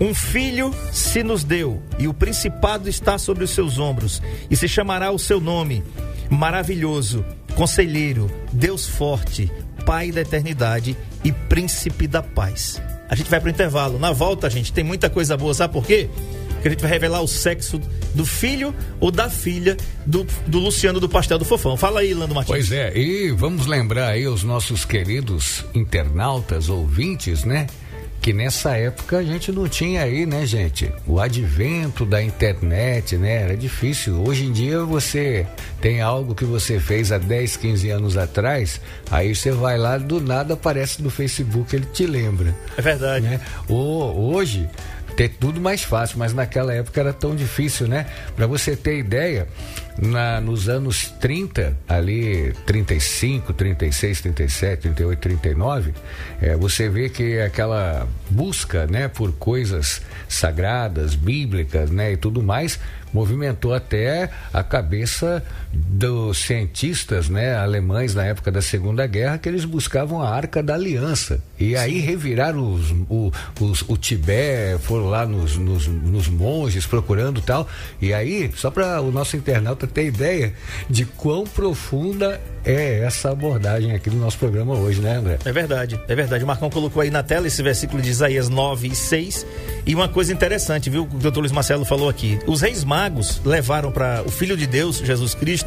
[0.00, 4.68] um filho se nos deu, e o principado está sobre os seus ombros, e se
[4.68, 5.82] chamará o seu nome,
[6.30, 9.50] maravilhoso, conselheiro, Deus forte,
[9.84, 12.80] Pai da eternidade e príncipe da paz.
[13.06, 13.98] A gente vai para o intervalo.
[13.98, 16.08] Na volta, gente, tem muita coisa boa, sabe por quê?
[16.64, 17.78] que a gente vai revelar o sexo
[18.14, 19.76] do filho ou da filha
[20.06, 21.76] do, do Luciano do Pastel do Fofão.
[21.76, 22.50] Fala aí, Lando Martins.
[22.56, 27.66] Pois é, e vamos lembrar aí os nossos queridos internautas, ouvintes, né?
[28.24, 30.90] Que nessa época a gente não tinha aí, né, gente?
[31.06, 33.42] O advento da internet, né?
[33.42, 34.14] Era difícil.
[34.26, 35.46] Hoje em dia você
[35.78, 40.22] tem algo que você fez há 10, 15 anos atrás, aí você vai lá, do
[40.22, 42.54] nada aparece no Facebook, ele te lembra.
[42.78, 43.26] É verdade.
[43.26, 43.38] Né?
[43.68, 43.74] O,
[44.32, 44.70] hoje
[45.14, 48.06] ter tudo mais fácil, mas naquela época era tão difícil, né?
[48.34, 49.46] Para você ter ideia,
[49.96, 55.94] na, nos anos 30, ali 35, 36, 37, 38, 39,
[56.40, 62.78] é, você vê que aquela busca, né, por coisas sagradas, bíblicas, né, e tudo mais,
[63.12, 65.42] movimentou até a cabeça
[65.74, 70.74] dos cientistas né, alemães na época da Segunda Guerra, que eles buscavam a Arca da
[70.74, 71.42] Aliança.
[71.58, 77.40] E aí reviraram os, o, os, o Tibete, foram lá nos, nos, nos monges procurando
[77.40, 77.68] tal.
[78.00, 80.52] E aí, só para o nosso internauta ter ideia
[80.88, 85.38] de quão profunda é essa abordagem aqui do nosso programa hoje, né, André?
[85.44, 86.42] É verdade, é verdade.
[86.42, 89.46] O Marcão colocou aí na tela esse versículo de Isaías 9 e 6.
[89.86, 91.02] E uma coisa interessante, viu?
[91.02, 92.38] O doutor Luiz Marcelo falou aqui.
[92.46, 95.63] Os reis magos levaram para o Filho de Deus, Jesus Cristo,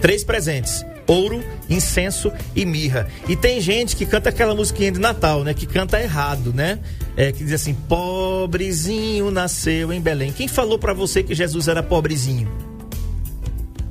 [0.00, 3.08] três presentes: ouro, incenso e mirra.
[3.28, 5.54] E tem gente que canta aquela musiquinha de Natal, né?
[5.54, 6.78] Que canta errado, né?
[7.16, 10.32] É, que diz assim: pobrezinho nasceu em Belém.
[10.32, 12.48] Quem falou para você que Jesus era pobrezinho?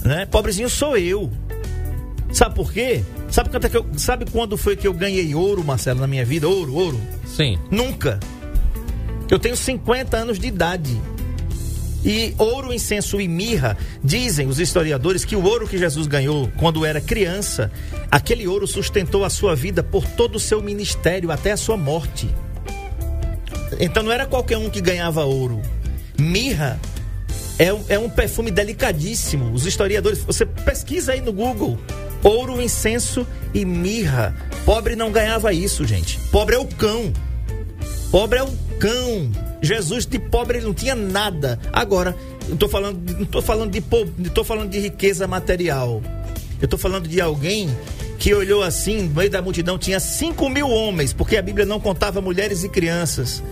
[0.03, 0.25] Né?
[0.25, 1.29] Pobrezinho sou eu.
[2.31, 3.03] Sabe por quê?
[3.29, 6.47] Sabe, quanto é eu, sabe quando foi que eu ganhei ouro, Marcelo, na minha vida?
[6.47, 7.01] Ouro, ouro?
[7.25, 7.57] Sim.
[7.69, 8.19] Nunca.
[9.29, 10.97] Eu tenho 50 anos de idade.
[12.05, 16.85] E ouro, incenso e mirra, dizem os historiadores que o ouro que Jesus ganhou quando
[16.85, 17.71] era criança,
[18.09, 22.29] aquele ouro sustentou a sua vida por todo o seu ministério até a sua morte.
[23.79, 25.61] Então não era qualquer um que ganhava ouro.
[26.19, 26.79] Mirra
[27.59, 29.51] é, um- é um perfume delicadíssimo.
[29.51, 31.77] Os historiadores, você pesquisa aí no Google,
[32.23, 34.35] ouro, incenso e mirra.
[34.65, 36.19] Pobre não ganhava isso, gente.
[36.31, 37.11] Pobre é o cão.
[38.11, 39.31] Pobre é o cão.
[39.61, 41.59] Jesus de pobre ele não tinha nada.
[41.73, 42.15] Agora,
[42.47, 46.01] eu tô falando, não tô falando de po- não tô falando de riqueza material.
[46.61, 47.69] Eu tô falando de alguém
[48.19, 51.79] que olhou assim, no meio da multidão tinha 5 mil homens, porque a Bíblia não
[51.79, 53.43] contava mulheres e crianças.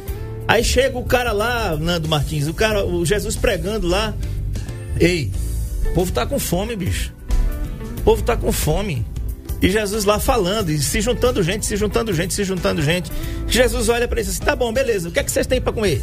[0.48, 4.14] Aí chega o cara lá, Nando Martins, o cara, o Jesus pregando lá.
[5.00, 5.32] Ei,
[5.88, 7.14] o povo tá com fome, bicho.
[8.00, 9.06] O povo tá com fome.
[9.66, 13.12] E Jesus lá falando, e se juntando gente, se juntando gente, se juntando gente.
[13.48, 15.74] Jesus olha pra eles assim: tá bom, beleza, o que é que vocês têm pra
[15.74, 16.00] comer?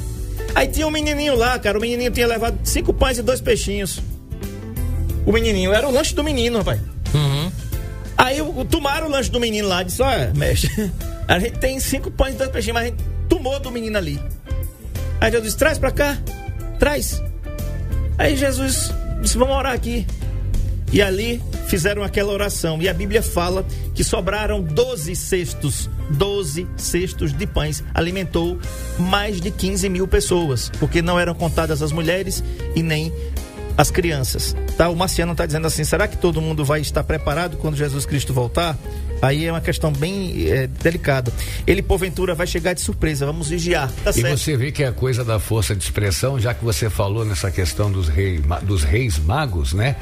[0.52, 4.00] Aí tinha um menininho lá, cara, o menininho tinha levado cinco pães e dois peixinhos.
[5.24, 6.80] O menininho, era o lanche do menino, rapaz.
[8.18, 10.90] Aí o- tomaram o lanche do menino lá, disse: olha, mestre,
[11.28, 14.20] a gente tem cinco pães e dois peixinhos, mas a gente tomou do menino ali.
[15.20, 16.18] Aí Jesus disse: traz pra cá,
[16.80, 17.22] traz.
[18.18, 20.04] Aí Jesus disse: vamos orar aqui.
[20.92, 22.80] E ali fizeram aquela oração.
[22.82, 27.82] E a Bíblia fala que sobraram 12 cestos, 12 cestos de pães.
[27.94, 28.58] Alimentou
[28.98, 32.44] mais de 15 mil pessoas, porque não eram contadas as mulheres
[32.76, 33.10] e nem
[33.76, 34.54] as crianças.
[34.76, 34.90] Tá?
[34.90, 38.34] O Marciano está dizendo assim: será que todo mundo vai estar preparado quando Jesus Cristo
[38.34, 38.76] voltar?
[39.22, 41.32] Aí é uma questão bem é, delicada.
[41.64, 43.24] Ele, porventura, vai chegar de surpresa.
[43.24, 43.88] Vamos vigiar.
[44.02, 44.36] Tá E certo.
[44.36, 47.48] você vê que é a coisa da força de expressão, já que você falou nessa
[47.48, 49.94] questão dos, rei, dos reis magos, né?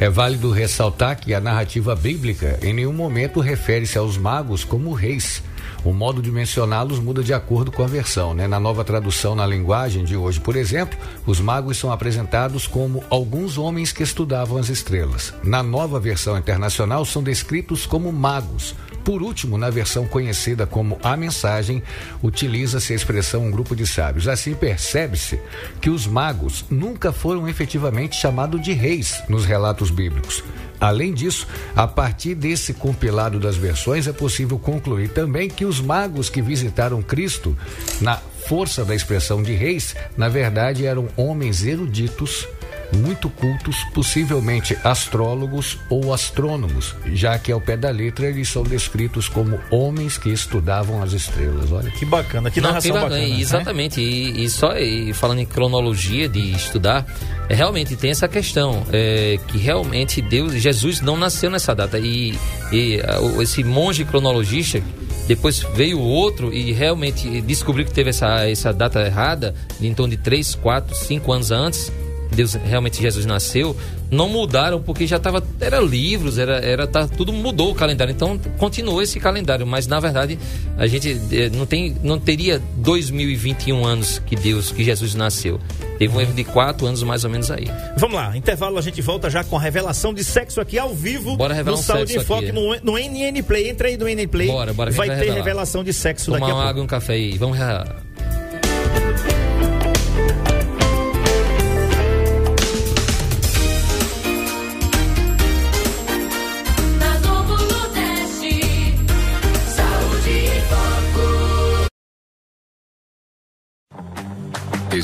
[0.00, 5.40] É válido ressaltar que a narrativa bíblica em nenhum momento refere-se aos magos como reis.
[5.84, 8.48] O modo de mencioná-los muda de acordo com a versão, né?
[8.48, 13.56] Na nova tradução na linguagem de hoje, por exemplo, os magos são apresentados como alguns
[13.56, 15.32] homens que estudavam as estrelas.
[15.44, 18.74] Na nova versão internacional, são descritos como magos.
[19.04, 21.82] Por último, na versão conhecida como A Mensagem,
[22.22, 24.26] utiliza-se a expressão um grupo de sábios.
[24.26, 25.38] Assim percebe-se
[25.80, 30.42] que os magos nunca foram efetivamente chamados de reis nos relatos bíblicos.
[30.80, 36.30] Além disso, a partir desse compilado das versões, é possível concluir também que os magos
[36.30, 37.56] que visitaram Cristo,
[38.00, 42.46] na força da expressão de reis, na verdade eram homens eruditos
[42.94, 49.28] muito cultos, possivelmente astrólogos ou astrônomos, já que ao pé da letra eles são descritos
[49.28, 51.70] como homens que estudavam as estrelas.
[51.72, 53.34] Olha Que bacana, que Não, narração que bacana, bacana.
[53.34, 53.40] né?
[53.40, 54.00] Exatamente.
[54.00, 57.06] E, e só e falando em cronologia de estudar,
[57.48, 62.38] é, realmente tem essa questão é, que realmente Deus, Jesus não nasceu nessa data e,
[62.72, 63.00] e
[63.40, 64.82] esse monge cronologista
[65.26, 70.18] depois veio outro e realmente descobriu que teve essa, essa data errada, em torno de
[70.18, 71.92] 3, 4, 5 anos antes.
[72.34, 73.76] Deus realmente Jesus nasceu,
[74.10, 78.12] não mudaram porque já estava era livros, era era tá, tudo mudou o calendário.
[78.12, 80.38] Então continuou esse calendário, mas na verdade
[80.76, 85.58] a gente eh, não tem não teria 2021 anos que Deus que Jesus nasceu.
[85.98, 87.66] Teve um erro de quatro anos mais ou menos aí.
[87.96, 91.36] Vamos lá, intervalo, a gente volta já com a revelação de sexo aqui ao vivo.
[91.36, 92.52] Bora revelar no um Saúde sexo Foque aqui.
[92.52, 93.68] no, no NN Play.
[93.70, 94.48] Entra aí no NN Play.
[94.48, 95.36] Bora, bora, Vai ter revelar.
[95.36, 96.68] revelação de sexo Tomar daqui a uma pouco.
[96.70, 97.38] água e um café aí.
[97.38, 97.84] Vamos lá.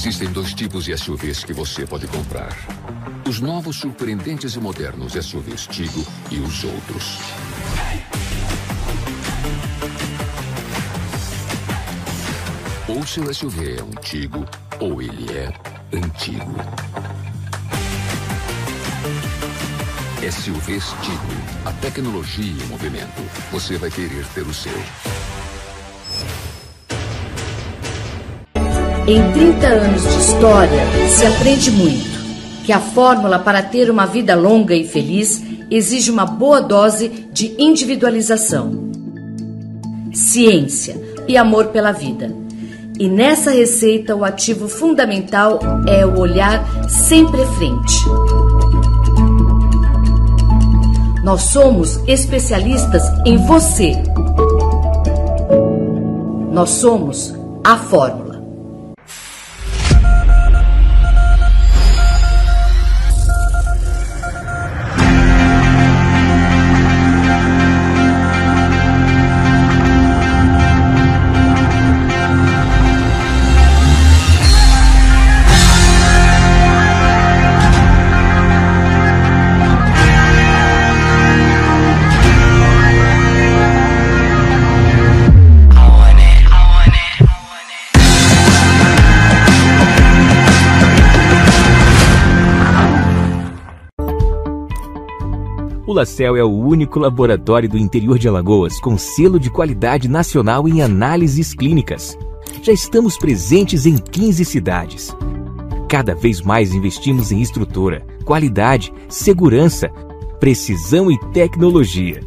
[0.02, 2.56] Existem dois tipos de SUVs que você pode comprar.
[3.28, 7.18] Os novos, surpreendentes e modernos SUVs Tigo e os outros.
[12.88, 14.46] Ou seu SUV é um Tigo,
[14.78, 15.52] ou ele é
[15.94, 16.54] antigo.
[20.32, 21.66] SUVs Tigo.
[21.66, 23.20] A tecnologia em movimento.
[23.52, 24.72] Você vai querer ter o seu.
[29.10, 32.20] Em 30 anos de história, se aprende muito.
[32.64, 37.56] Que a fórmula para ter uma vida longa e feliz exige uma boa dose de
[37.58, 38.88] individualização,
[40.12, 40.96] ciência
[41.26, 42.32] e amor pela vida.
[43.00, 45.58] E nessa receita, o ativo fundamental
[45.88, 48.04] é o olhar sempre à frente.
[51.24, 53.92] Nós somos especialistas em você.
[56.52, 57.34] Nós somos
[57.64, 58.29] a fórmula.
[95.90, 100.68] O Lacel é o único laboratório do interior de Alagoas com selo de qualidade nacional
[100.68, 102.16] em análises clínicas.
[102.62, 105.16] Já estamos presentes em 15 cidades.
[105.88, 109.88] Cada vez mais investimos em estrutura, qualidade, segurança,
[110.38, 112.20] precisão e tecnologia.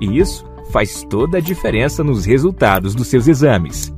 [0.00, 3.92] E isso faz toda a diferença nos resultados dos seus exames.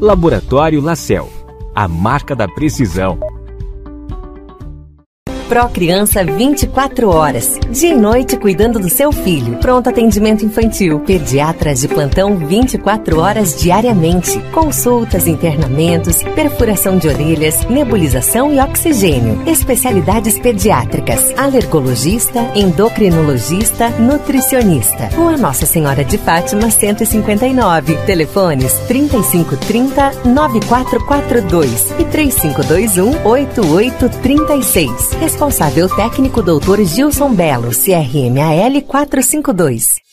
[0.00, 1.28] Laboratório Lacel,
[1.74, 3.18] a marca da precisão.
[5.48, 7.58] Pro Criança 24 horas.
[7.70, 9.56] Dia e noite cuidando do seu filho.
[9.56, 11.00] Pronto atendimento infantil.
[11.00, 14.38] Pediatras de plantão 24 horas diariamente.
[14.52, 19.42] Consultas, internamentos, perfuração de orelhas, nebulização e oxigênio.
[19.46, 21.32] Especialidades pediátricas.
[21.38, 25.06] Alergologista, endocrinologista, nutricionista.
[25.16, 27.96] Rua Nossa Senhora de Fátima 159.
[28.04, 36.82] Telefones 3530 9442 e 3521 8836 responsável técnico Dr.
[36.84, 40.07] Gilson Belo, CRMAL 452.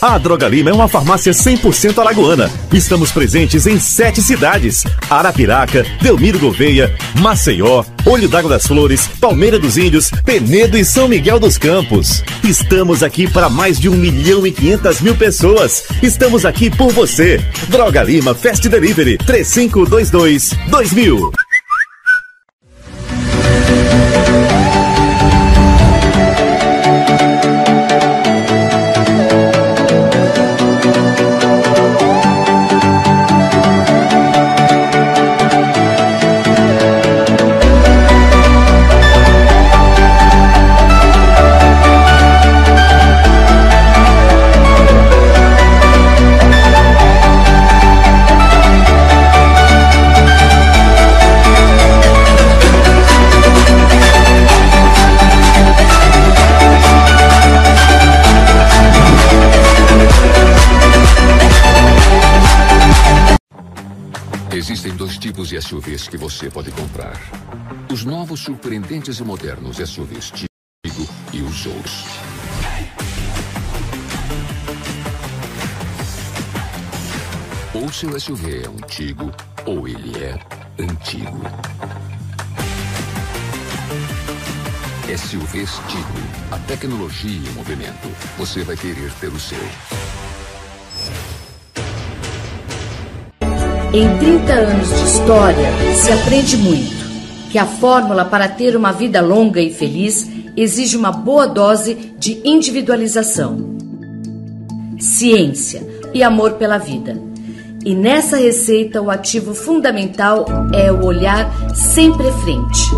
[0.00, 2.50] A Droga Lima é uma farmácia 100% alagoana.
[2.72, 9.76] Estamos presentes em sete cidades: Arapiraca, Delmiro Gouveia, Maceió, Olho d'Água das Flores, Palmeira dos
[9.76, 12.24] Índios, Penedo e São Miguel dos Campos.
[12.42, 15.84] Estamos aqui para mais de um milhão e quinhentas mil pessoas.
[16.02, 17.36] Estamos aqui por você.
[17.68, 21.39] Droga Lima Fast Delivery 3522 2000.
[65.70, 67.16] SUVs que você pode comprar.
[67.92, 72.06] Os novos surpreendentes e modernos SUVs Tigo e os outros.
[77.72, 79.30] Ou seu SUV é um Tigo,
[79.64, 80.40] ou ele é
[80.76, 81.40] antigo.
[85.16, 86.50] SUVs Tigo.
[86.50, 88.08] A tecnologia em movimento.
[88.38, 89.99] Você vai querer ter o seu.
[93.92, 97.10] Em 30 anos de história, se aprende muito.
[97.50, 102.40] Que a fórmula para ter uma vida longa e feliz exige uma boa dose de
[102.44, 103.76] individualização,
[104.96, 105.84] ciência
[106.14, 107.20] e amor pela vida.
[107.84, 112.90] E nessa receita, o ativo fundamental é o olhar sempre à frente.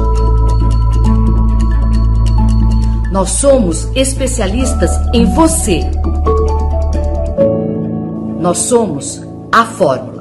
[3.10, 5.80] Nós somos especialistas em você.
[8.38, 10.11] Nós somos a fórmula.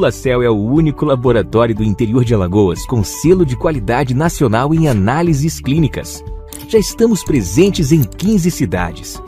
[0.00, 4.88] Lacel é o único laboratório do interior de Alagoas com selo de qualidade nacional em
[4.88, 6.24] análises clínicas.
[6.66, 9.22] Já estamos presentes em 15 cidades.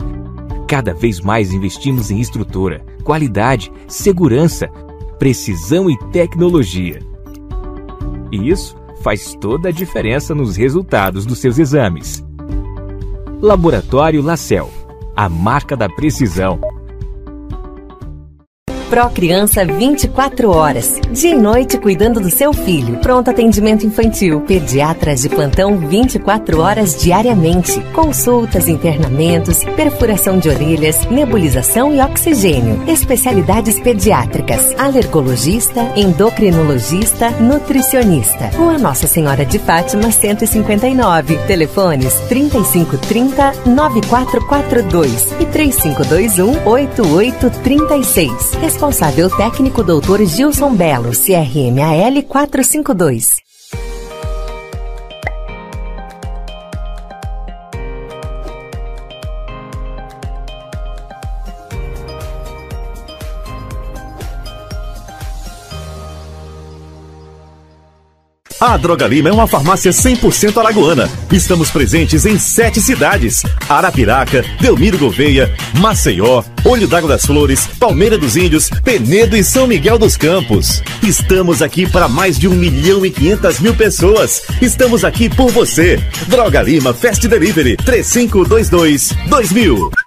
[0.67, 4.67] Cada vez mais investimos em estrutura, qualidade, segurança,
[5.19, 6.99] precisão e tecnologia.
[8.31, 12.25] E isso faz toda a diferença nos resultados dos seus exames.
[13.39, 14.71] Laboratório Lacel,
[15.15, 16.59] a marca da precisão.
[18.93, 21.01] Pro Criança 24 horas.
[21.11, 22.99] Dia e noite cuidando do seu filho.
[22.99, 24.41] Pronto atendimento infantil.
[24.41, 27.81] Pediatras de plantão 24 horas diariamente.
[27.91, 32.83] Consultas, internamentos, perfuração de orelhas, nebulização e oxigênio.
[32.87, 34.79] Especialidades pediátricas.
[34.79, 38.51] Alergologista, endocrinologista, nutricionista.
[38.55, 41.35] Rua Nossa Senhora de Fátima 159.
[41.47, 48.53] Telefones 3530 9442 e 3521 8836.
[48.83, 50.25] Responsável técnico Dr.
[50.25, 53.52] Gilson Belo, CRMAL 452.
[68.73, 71.07] A Droga Lima é uma farmácia 100% alagoana.
[71.31, 78.35] Estamos presentes em sete cidades: Arapiraca, Delmiro Gouveia, Maceió, Olho d'Água das Flores, Palmeira dos
[78.35, 80.81] Índios, Penedo e São Miguel dos Campos.
[81.03, 84.41] Estamos aqui para mais de um milhão e quinhentas mil pessoas.
[84.59, 86.01] Estamos aqui por você.
[86.25, 90.02] Droga Lima Fast Delivery 3522 2000.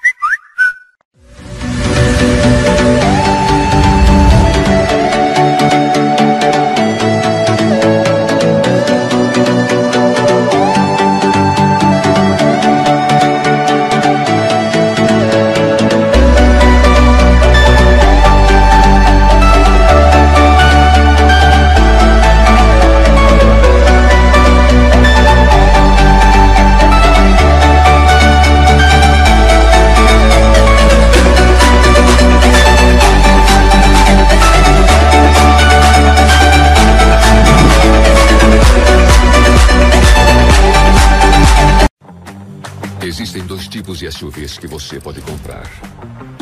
[44.17, 45.71] SUVs que você pode comprar: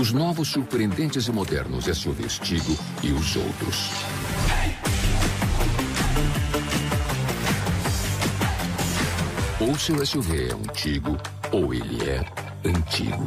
[0.01, 3.91] os novos surpreendentes e modernos SUVs Tigo e os outros.
[9.59, 11.19] Ou seu SUV é um Tigo,
[11.51, 12.25] ou ele é
[12.65, 13.27] antigo.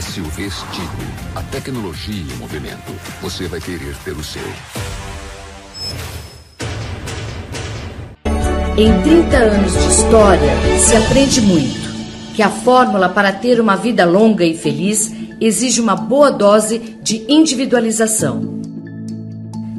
[0.00, 2.92] SUVs Tigo, a tecnologia em movimento.
[3.20, 4.42] Você vai querer ter o seu.
[8.76, 11.92] Em 30 anos de história, se aprende muito.
[12.34, 17.22] Que a fórmula para ter uma vida longa e feliz exige uma boa dose de
[17.28, 18.62] individualização,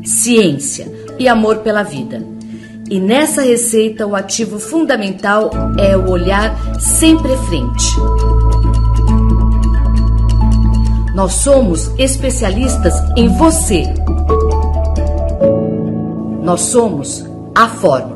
[0.05, 0.87] ciência
[1.17, 2.23] e amor pela vida.
[2.87, 7.95] E nessa receita, o ativo fundamental é o olhar sempre frente.
[11.15, 13.85] Nós somos especialistas em você.
[16.43, 17.25] Nós somos
[17.55, 18.12] a fórmula.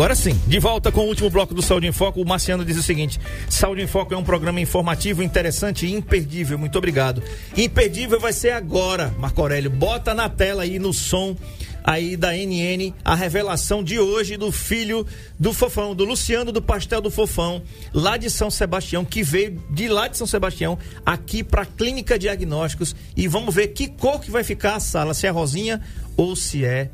[0.00, 0.40] Agora sim.
[0.46, 3.20] De volta com o último bloco do Saúde em Foco, o Marciano diz o seguinte:
[3.50, 6.58] Saúde em Foco é um programa informativo, interessante e imperdível.
[6.58, 7.22] Muito obrigado.
[7.54, 9.68] Imperdível vai ser agora, Marco Aurélio.
[9.70, 11.36] Bota na tela aí no som
[11.84, 15.06] aí da NN a revelação de hoje do filho
[15.38, 19.86] do Fofão, do Luciano do Pastel do Fofão, lá de São Sebastião, que veio de
[19.86, 24.30] lá de São Sebastião aqui para a Clínica Diagnósticos e vamos ver que cor que
[24.30, 25.78] vai ficar a sala, se é rosinha
[26.16, 26.88] ou se é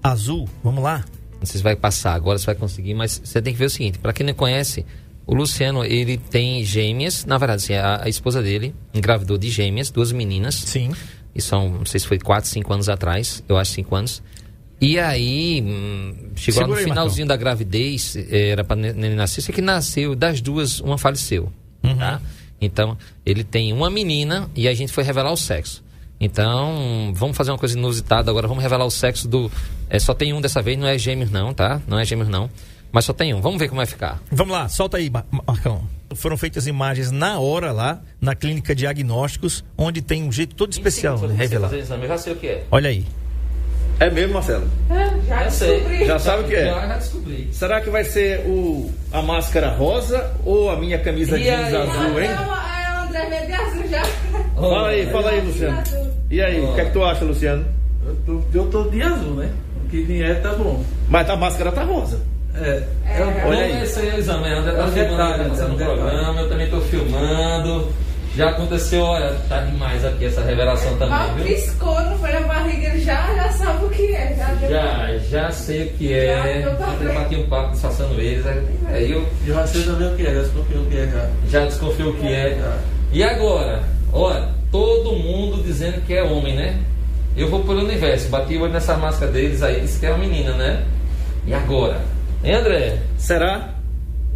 [0.00, 0.48] azul.
[0.62, 1.04] Vamos lá?
[1.38, 3.70] Não sei se vai passar agora, se vai conseguir, mas você tem que ver o
[3.70, 4.84] seguinte: para quem não conhece,
[5.26, 7.24] o Luciano ele tem gêmeas.
[7.24, 10.54] Na verdade, assim, a, a esposa dele engravidou de gêmeas, duas meninas.
[10.54, 10.92] Sim.
[11.34, 14.22] E são, não sei se foi 4, 5 anos atrás, eu acho 5 anos.
[14.80, 19.40] E aí, hum, chegou lá no aí, finalzinho da gravidez, eh, era para neném nascer,
[19.40, 21.52] só que nasceu, das duas, uma faleceu.
[21.98, 22.20] Tá?
[22.60, 25.82] Então, ele tem uma menina e a gente foi revelar o sexo.
[26.20, 29.50] Então, vamos fazer uma coisa inusitada agora, vamos revelar o sexo do.
[29.90, 31.80] É, só tem um dessa vez, não é gêmeos, não, tá?
[31.86, 32.48] Não é gêmeos, não.
[32.92, 33.40] Mas só tem um.
[33.40, 34.22] Vamos ver como vai ficar.
[34.30, 35.82] Vamos lá, solta aí, Mar- Marcão.
[36.14, 41.16] foram feitas imagens na hora lá, na clínica diagnósticos, onde tem um jeito todo especial
[41.18, 41.72] de revelar.
[41.72, 42.64] Eu já sei o que é.
[42.70, 43.04] Olha aí.
[44.00, 44.68] É mesmo, Marcelo?
[45.28, 45.70] Já Já sei.
[45.80, 46.06] descobri.
[46.06, 46.66] Já sabe o que é?
[46.66, 47.48] Já, já descobri.
[47.52, 51.76] Será que vai ser o, a máscara rosa ou a minha camisa E jeans aí?
[51.76, 52.28] azul, hein?
[53.14, 54.02] É Verde Azul já.
[54.54, 55.82] Fala aí, fala aí, Luciano.
[56.30, 57.64] E aí, o que é que tu acha, Luciano?
[58.06, 59.50] Eu tô, eu tô de azul, né?
[59.84, 60.82] O que vier tá bom.
[61.08, 62.20] Mas a máscara tá rosa.
[62.56, 62.82] É.
[63.06, 63.72] é Olha aí.
[63.72, 65.98] Comecei o exame, André É tá filmando, detalhe, tá é um no detalhe.
[66.00, 67.92] programa, eu também tô filmando.
[68.36, 71.44] Já aconteceu, olha, tá demais aqui essa revelação também, viu?
[71.54, 74.34] piscou, não foi na barriga, ele já, já sabe o que é.
[74.36, 76.64] Já, Já, já sei o que Já, é.
[76.66, 77.06] eu também.
[77.10, 78.44] Até bati um papo disfarçando eles.
[78.44, 81.28] aí- eu Eu já sei também o que é, já desconfio o que é já.
[81.60, 82.58] já desconfio o que é.
[83.14, 83.80] E agora?
[84.12, 86.76] Olha, todo mundo dizendo que é homem, né?
[87.36, 90.18] Eu vou por universo, bati o olho nessa máscara deles aí, disse que é uma
[90.18, 90.82] menina, né?
[91.46, 92.00] E agora?
[92.42, 92.98] Hein, André?
[93.16, 93.68] Será?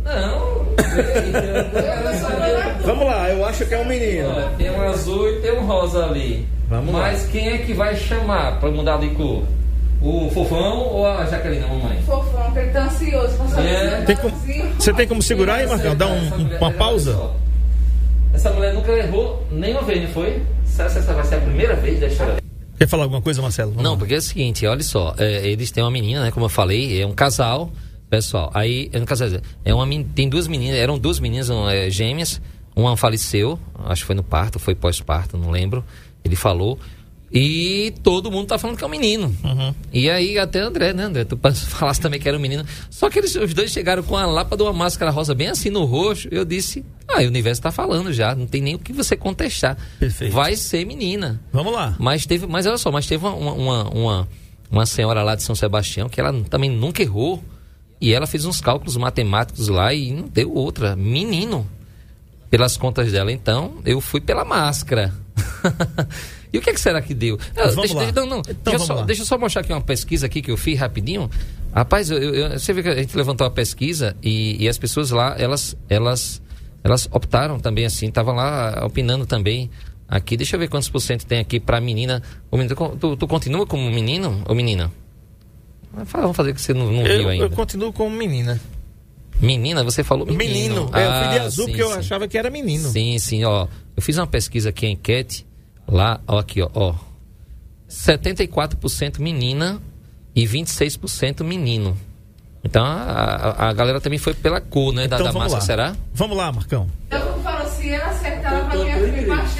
[0.04, 0.68] Não.
[2.84, 4.28] Vamos lá, eu acho que é um menino.
[4.30, 6.46] Olha, tem um azul e tem um rosa ali.
[6.68, 7.00] Vamos lá.
[7.00, 9.42] Mas quem é que vai chamar pra mudar de cor?
[10.00, 12.00] O Fofão ou a Jaqueline, a mamãe?
[12.06, 14.00] Fofão, que ele tá ansioso saber É.
[14.02, 14.36] Tem tá como-.
[14.78, 15.96] Você tem como segurar aí, Marcão?
[15.96, 17.10] Dá um- um- uma pausa?
[17.10, 17.34] olha só.
[18.39, 20.41] Essa mulher nunca errou nenhuma vez, não foi?
[20.64, 22.47] Será que essa vai ser a primeira vez da história dela?
[22.78, 23.70] Quer falar alguma coisa, Marcelo?
[23.70, 23.99] Vamos Não, lá.
[23.99, 26.30] porque é o seguinte, olha só, é, eles têm uma menina, né?
[26.30, 27.68] Como eu falei, é um casal,
[28.09, 28.49] pessoal.
[28.55, 29.28] Aí, é um casal,
[29.64, 29.84] é uma,
[30.14, 32.41] tem duas meninas, eram duas meninas um, é, gêmeas,
[32.76, 35.84] uma faleceu, acho que foi no parto, foi pós-parto, não lembro.
[36.24, 36.78] Ele falou.
[37.30, 39.34] E todo mundo tá falando que é um menino.
[39.92, 41.24] E aí, até André, né, André?
[41.24, 42.64] Tu falasse também que era um menino.
[42.90, 45.68] Só que eles, os dois chegaram com a lapa de uma máscara rosa bem assim
[45.68, 46.28] no roxo.
[46.30, 49.76] Eu disse, ah, o universo tá falando já, não tem nem o que você contestar.
[49.98, 50.32] Perfeito.
[50.32, 51.40] Vai ser menina.
[51.52, 51.94] Vamos lá.
[51.98, 54.28] Mas teve, mas olha só, mas teve uma, uma, uma,
[54.70, 57.42] uma senhora lá de São Sebastião que ela também nunca errou.
[58.00, 60.96] E ela fez uns cálculos matemáticos lá e não deu outra.
[60.96, 61.66] Menino.
[62.48, 65.12] Pelas contas dela, então, eu fui pela máscara.
[66.53, 67.38] e o que, é que será que deu?
[67.57, 68.01] Ah, Vamos deixa, lá.
[68.05, 68.38] deixa- não, não.
[68.40, 69.03] Então deixa, só, lá.
[69.03, 71.30] deixa eu só mostrar aqui uma pesquisa aqui que eu fiz rapidinho.
[71.74, 74.78] Rapaz, eu, eu- eu- você vê que a gente levantou uma pesquisa e, e as
[74.78, 76.40] pessoas lá, elas, elas,
[76.82, 79.70] elas optaram também assim, estavam lá opinando também.
[80.09, 82.22] Aqui, deixa eu ver quantos por cento tem aqui pra menina.
[82.51, 84.90] Ô, menino, tu, tu, continua como menino ou menina?
[86.07, 87.44] Fala, Vamos fazer que você não, não viu Eu, ainda.
[87.44, 88.59] eu continuo como menina.
[89.40, 90.44] Menina, você falou menino.
[90.44, 90.90] Menino.
[90.94, 91.99] É, eu fui de Ah, azul sim, porque eu sim.
[91.99, 92.88] achava que era menino.
[92.88, 93.66] Sim, sim, ó.
[93.96, 95.46] Eu fiz uma pesquisa aqui, enquete,
[95.89, 96.95] lá, ó, aqui, ó, ó.
[97.89, 99.80] 74% menina
[100.34, 101.97] e 26% menino.
[102.62, 105.55] Então a, a, a galera também foi pela cor, né, da, Então da vamos massa,
[105.57, 105.61] lá.
[105.61, 105.97] será?
[106.12, 106.86] Vamos lá, Marcão.
[107.11, 109.22] Eu como falou, se ela acertar, ela vai incrível.
[109.22, 109.55] embaixo.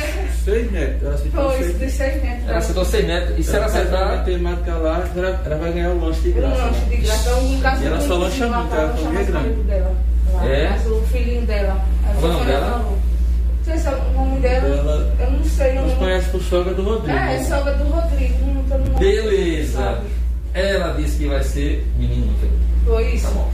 [0.45, 1.03] Seis metros.
[1.03, 2.49] Ela acertou Foi, seis de 6 metros.
[2.49, 3.39] Ela acertou 100 metros.
[3.39, 4.16] E se ela Ela acertar...
[4.18, 6.62] matemática lá, ela, ela vai ganhar o lanche de Um graça.
[6.64, 7.35] lanche de graça.
[7.37, 10.51] Um caso E ela só lancha muito, ela ela é os grande.
[10.51, 10.68] É?
[10.70, 11.85] Mas o filhinho dela.
[12.20, 12.79] Qual é o nome ela dela?
[12.81, 12.99] falou.
[13.59, 15.07] Não sei se é o nome dela.
[15.59, 15.74] Não sei.
[15.74, 15.96] Nós não...
[15.96, 17.18] conhecemos por sogra do Rodrigo.
[17.18, 18.38] É, é sogra do Rodrigo.
[18.46, 19.72] Não, Beleza.
[19.78, 20.06] sabe.
[20.54, 22.32] Ela disse que vai ser menino.
[22.84, 23.26] Foi isso.
[23.26, 23.50] Tá bom.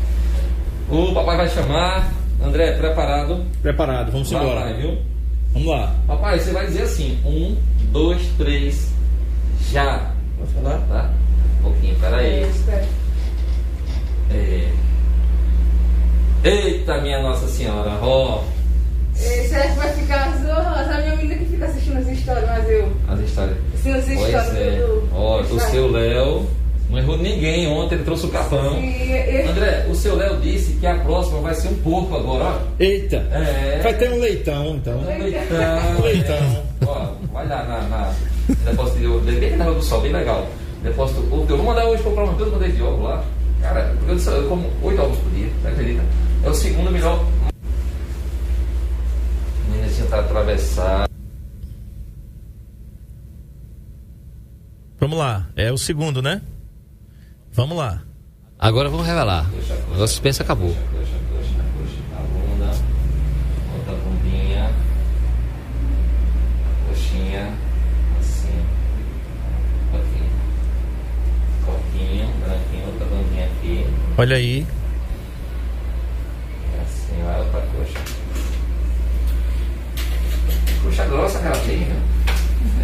[0.90, 2.12] O papai vai chamar.
[2.42, 3.44] André, preparado?
[3.62, 4.61] Preparado, vamos Lá embora.
[4.61, 4.98] vai, viu?
[5.52, 5.94] Vamos lá.
[6.07, 7.57] Papai, você vai dizer assim: um,
[7.90, 8.92] dois, três,
[9.70, 10.11] já.
[10.38, 10.78] Posso falar?
[10.88, 11.11] Tá?
[11.61, 12.26] Um pouquinho, peraí.
[12.26, 12.86] É, espera.
[14.30, 14.68] É.
[16.44, 18.53] Eita, minha Nossa Senhora, ó, É,
[19.14, 20.50] Será que vai ficar azul?
[20.52, 22.92] A minha menina que fica assistindo as histórias, mas eu.
[23.08, 23.56] as histórias.
[23.82, 24.70] Sim, as Pois histórias é.
[24.78, 25.08] do.
[25.14, 26.46] Ó, o seu Léo
[26.90, 28.76] não errou ninguém ontem, ele trouxe o capão.
[29.48, 32.58] André, o seu Léo disse que a próxima vai ser um porco agora, ó.
[32.78, 33.16] Eita.
[33.32, 33.80] É.
[33.82, 35.00] Vai ter um leitão, então.
[35.04, 36.00] Leitão.
[36.02, 36.62] Leitão.
[36.86, 38.12] Ó, vai lá na, na
[38.64, 40.46] depósito de ovo, bem na Rua do Sol, bem legal.
[40.82, 41.46] Depósito de ovo.
[41.48, 43.24] Eu vou mandar hoje comprar uma coisa de ovo lá.
[43.62, 46.02] Cara, porque eu, disse, eu como oito ovos por dia, você acredita?
[46.44, 47.24] É o segundo melhor.
[49.97, 51.09] Tentar atravessar.
[54.99, 55.49] Vamos lá.
[55.57, 56.42] É o segundo, né?
[57.53, 58.03] Vamos lá.
[58.59, 59.47] Agora vamos revelar.
[59.92, 60.68] O suspense acabou.
[60.68, 62.70] Coxa, coxa, coxa, a bunda.
[63.76, 64.70] Outra bundinha.
[66.88, 67.53] Coxinha.
[68.18, 68.66] Assim.
[69.95, 70.24] Aqui.
[71.64, 73.86] Corpinho, branquinho, outra bundinha aqui.
[74.18, 74.66] Olha aí.
[76.82, 78.24] Assim, vai outra coxa.
[81.45, 81.97] Grossa, cara, tem, né?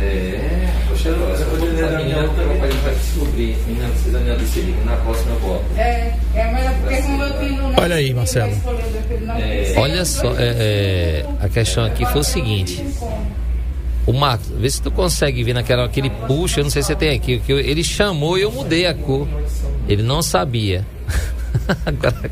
[0.03, 1.43] É, coxa grossa.
[1.43, 3.57] Eu vou dizer A da menina minha outra que vai vai descobrir.
[3.67, 4.77] Menina precisa me decidir.
[4.85, 5.65] Na próxima eu volto.
[5.79, 7.75] É, é melhor porque como meu filho não.
[7.77, 8.53] Olha aí, Marcelo.
[9.39, 12.85] É, olha só, é, é, a questão aqui foi o seguinte.
[14.07, 16.83] O Marcos, vê se tu consegue ver naquela hora que ele puxa, eu não sei
[16.83, 19.29] se você tem aqui, que ele chamou e eu mudei a cor.
[19.87, 20.87] Ele não sabia.
[21.85, 22.31] Agora,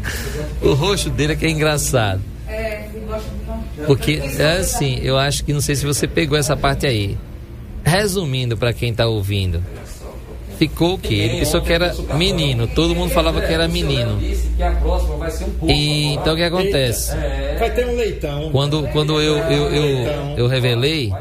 [0.62, 2.20] o rosto dele é que é engraçado.
[2.48, 3.44] É, ele gosta de
[3.86, 7.16] Porque, é assim, eu acho que não sei se você pegou essa parte aí.
[7.84, 9.62] Resumindo para quem tá ouvindo,
[10.58, 11.14] ficou o quê?
[11.14, 14.20] Ele pensou que era menino, todo mundo falava que era menino.
[15.66, 17.16] E então o que acontece?
[17.58, 18.50] Vai ter um leitão.
[18.50, 20.06] Quando, quando eu, eu, eu,
[20.36, 21.12] eu revelei,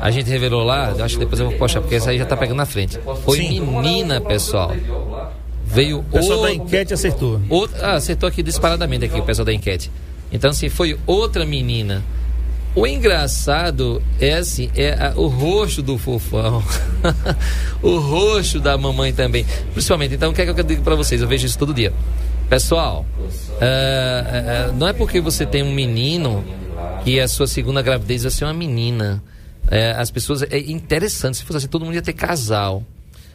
[0.00, 2.26] a gente revelou lá, eu acho que depois eu vou postar, porque essa aí já
[2.26, 2.98] tá pegando na frente.
[3.24, 4.74] Foi menina, pessoal.
[5.64, 7.40] Veio O pessoal da enquete acertou.
[7.48, 9.88] Outra, ah, acertou aqui disparadamente aqui o pessoal da enquete.
[10.32, 12.02] Então, assim, foi outra menina.
[12.74, 16.62] O engraçado é assim, é a- o rosto do fofão.
[17.82, 19.44] o rosto da mamãe também.
[19.72, 21.20] Principalmente, então, o que é que eu digo pra vocês?
[21.20, 21.92] Eu vejo isso todo dia.
[22.48, 23.04] Pessoal,
[23.60, 26.44] ah, ah, não é porque você tem um menino
[27.04, 29.22] que a sua segunda gravidez vai ser uma menina.
[29.70, 30.42] É, as pessoas.
[30.42, 32.82] É interessante, se fosse assim, todo mundo ia ter casal.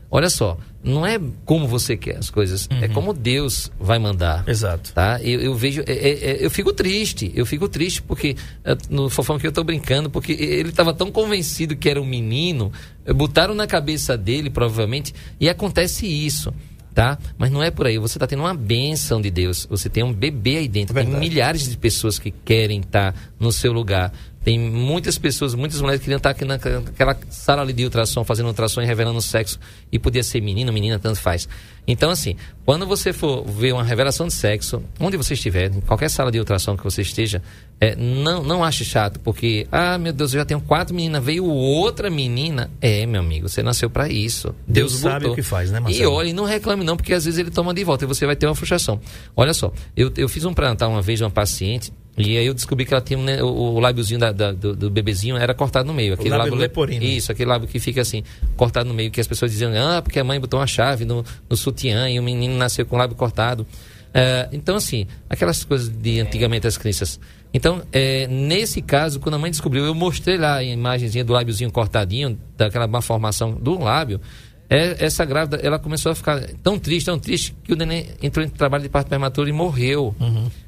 [0.09, 4.47] Olha só, não é como você quer as coisas, é como Deus vai mandar.
[4.47, 4.93] Exato.
[4.93, 5.19] Tá?
[5.21, 9.09] Eu, eu vejo, é- é- é- eu fico triste, eu fico triste porque é, no
[9.09, 12.71] fofão que eu tô brincando, porque ele estava tão convencido que era um menino,
[13.05, 16.53] eh, botaram na cabeça dele provavelmente e acontece isso.
[16.93, 17.17] Tá?
[17.37, 17.97] Mas não é por aí.
[17.97, 19.67] Você está tendo uma bênção de Deus.
[19.69, 20.93] Você tem um bebê aí dentro.
[20.95, 24.13] Tem milhares de pessoas que querem estar no seu lugar.
[24.45, 28.45] Tem muitas pessoas, muitas mulheres que queriam estar aqui naquela sala ali de ultrassom, fazendo
[28.45, 29.59] ultrassom e revelando o sexo.
[29.91, 31.49] E podia ser menino, menina, tanto faz.
[31.87, 36.11] Então, assim, quando você for ver uma revelação de sexo, onde você estiver, em qualquer
[36.11, 37.41] sala de ultrassom que você esteja,
[37.81, 41.43] é, não, não ache chato, porque, ah, meu Deus, eu já tenho quatro meninas, veio
[41.45, 42.69] outra menina.
[42.79, 44.53] É, meu amigo, você nasceu para isso.
[44.67, 45.33] Deus Deus, sabe botou.
[45.33, 46.11] o que faz, né, E Marcelo?
[46.13, 48.35] olha, e não reclame não, porque às vezes ele toma de volta e você vai
[48.35, 49.01] ter uma frustração.
[49.35, 52.53] Olha só, eu, eu fiz um pré-natal uma vez de uma paciente, e aí eu
[52.53, 55.85] descobri que ela tinha né, o, o lábiozinho da- da- do, do bebezinho era cortado
[55.87, 56.13] no meio.
[56.13, 57.03] Aquele lábio le- leporino.
[57.03, 58.23] Isso, aquele lábio que fica assim,
[58.55, 61.25] cortado no meio, que as pessoas diziam, ah, porque a mãe botou uma chave no,
[61.49, 63.67] no sutiã e o menino nasceu com o lábio cortado.
[64.13, 67.19] É, então, assim, aquelas coisas de antigamente as crianças.
[67.53, 71.69] Então, é, nesse caso, quando a mãe descobriu, eu mostrei lá a imagenzinha do lábiozinho
[71.71, 74.21] cortadinho, daquela malformação do lábio.
[74.69, 78.45] É, essa grávida, ela começou a ficar tão triste, tão triste, que o neném entrou
[78.45, 80.15] em trabalho de parto prematuro e morreu.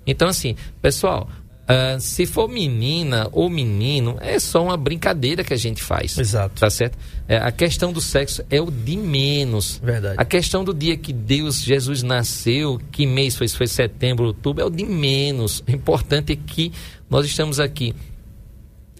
[0.05, 1.27] Então, assim, pessoal,
[1.67, 6.17] ah, se for menina ou menino, é só uma brincadeira que a gente faz.
[6.17, 6.61] Exato.
[6.61, 6.97] Tá certo?
[7.27, 9.81] É, a questão do sexo é o de menos.
[9.83, 10.15] Verdade.
[10.17, 13.49] A questão do dia que Deus, Jesus nasceu, que mês foi?
[13.49, 15.61] Se foi setembro, outubro, é o de menos.
[15.67, 16.71] O importante é que
[17.09, 17.93] nós estamos aqui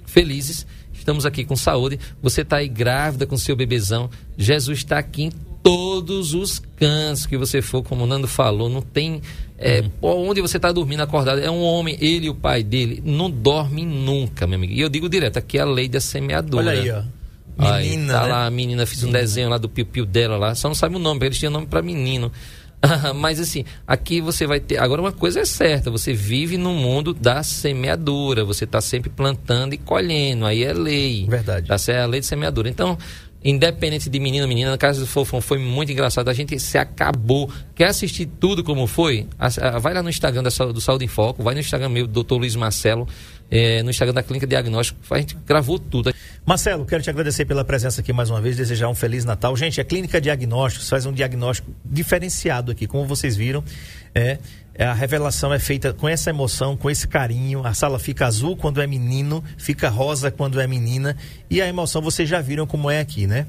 [0.05, 0.67] felizes,
[1.07, 1.97] estamos aqui com saúde.
[2.21, 4.09] Você está aí grávida com seu bebezão.
[4.37, 5.31] Jesus está aqui em
[5.63, 8.67] todos os cantos que você for, como o Nando falou.
[8.69, 9.21] Não tem.
[9.57, 13.31] É, Onde você está dormindo acordado, é um homem, ele e o pai dele, não
[13.31, 14.73] dorme nunca, meu amigo.
[14.73, 16.67] E eu digo direto, aqui é a lei da semeadura.
[16.67, 17.01] Olha aí, ó.
[17.57, 18.27] Aí, Menina, tá né?
[18.27, 20.99] lá a menina, fiz um desenho lá do piu-piu dela lá, só não sabe o
[20.99, 22.31] nome, porque eles tinham nome para menino.
[23.15, 24.77] Mas assim, aqui você vai ter.
[24.77, 29.73] Agora, uma coisa é certa: você vive no mundo da semeadura, você está sempre plantando
[29.73, 31.25] e colhendo, aí é lei.
[31.27, 31.67] Verdade.
[31.67, 31.99] Tá certo?
[31.99, 32.69] É a lei de semeadura.
[32.69, 32.97] Então,
[33.43, 36.29] independente de menino ou menina, na casa do Fofão foi muito engraçado.
[36.29, 37.49] A gente se acabou.
[37.75, 39.27] Quer assistir tudo como foi?
[39.39, 42.33] Ah, Vai lá no Instagram do Saúde em Foco, vai no Instagram meu, Dr.
[42.33, 43.07] Luiz Marcelo,
[43.49, 44.99] eh, no Instagram da Clínica Diagnóstico.
[45.09, 46.13] A gente gravou tudo.
[46.45, 49.55] Marcelo, quero te agradecer pela presença aqui mais uma vez, desejar um feliz Natal.
[49.55, 53.63] Gente, a Clínica Diagnósticos faz um diagnóstico diferenciado aqui, como vocês viram.
[54.13, 54.37] É,
[54.73, 57.65] é, a revelação é feita com essa emoção, com esse carinho.
[57.65, 61.17] A sala fica azul quando é menino, fica rosa quando é menina.
[61.49, 63.47] E a emoção vocês já viram como é aqui, né?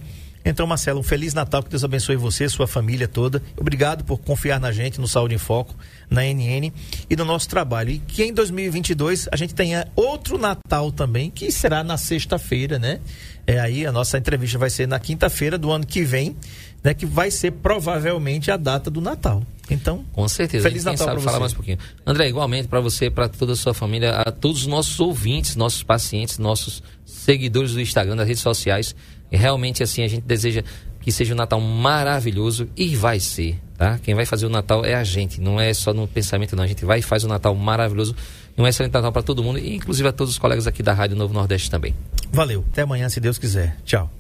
[0.49, 3.43] Então, Marcelo, um Feliz Natal, que Deus abençoe você, sua família toda.
[3.55, 5.75] Obrigado por confiar na gente, no Saúde em Foco,
[6.09, 6.73] na NN
[7.11, 7.91] e no nosso trabalho.
[7.91, 12.99] E que em 2022 a gente tenha outro Natal também, que será na sexta-feira, né?
[13.47, 16.35] É aí, a nossa entrevista vai ser na quinta-feira do ano que vem,
[16.83, 16.95] né?
[16.95, 19.43] Que vai ser provavelmente a data do Natal.
[19.71, 20.67] Então, Com certeza.
[20.67, 21.41] Feliz Natal pra falar você.
[21.41, 21.79] mais um pouquinho.
[22.07, 25.83] André, igualmente para você, para toda a sua família, a todos os nossos ouvintes, nossos
[25.83, 28.95] pacientes, nossos seguidores do Instagram, das redes sociais.
[29.31, 30.63] E realmente, assim, a gente deseja
[31.01, 33.99] que seja um Natal maravilhoso e vai ser, tá?
[34.03, 36.65] Quem vai fazer o Natal é a gente, não é só no pensamento, não.
[36.65, 38.15] A gente vai e faz um Natal maravilhoso
[38.57, 40.93] e um excelente Natal para todo mundo, e inclusive a todos os colegas aqui da
[40.93, 41.95] Rádio Novo Nordeste também.
[42.33, 42.65] valeu.
[42.73, 43.77] Até amanhã, se Deus quiser.
[43.85, 44.11] Tchau.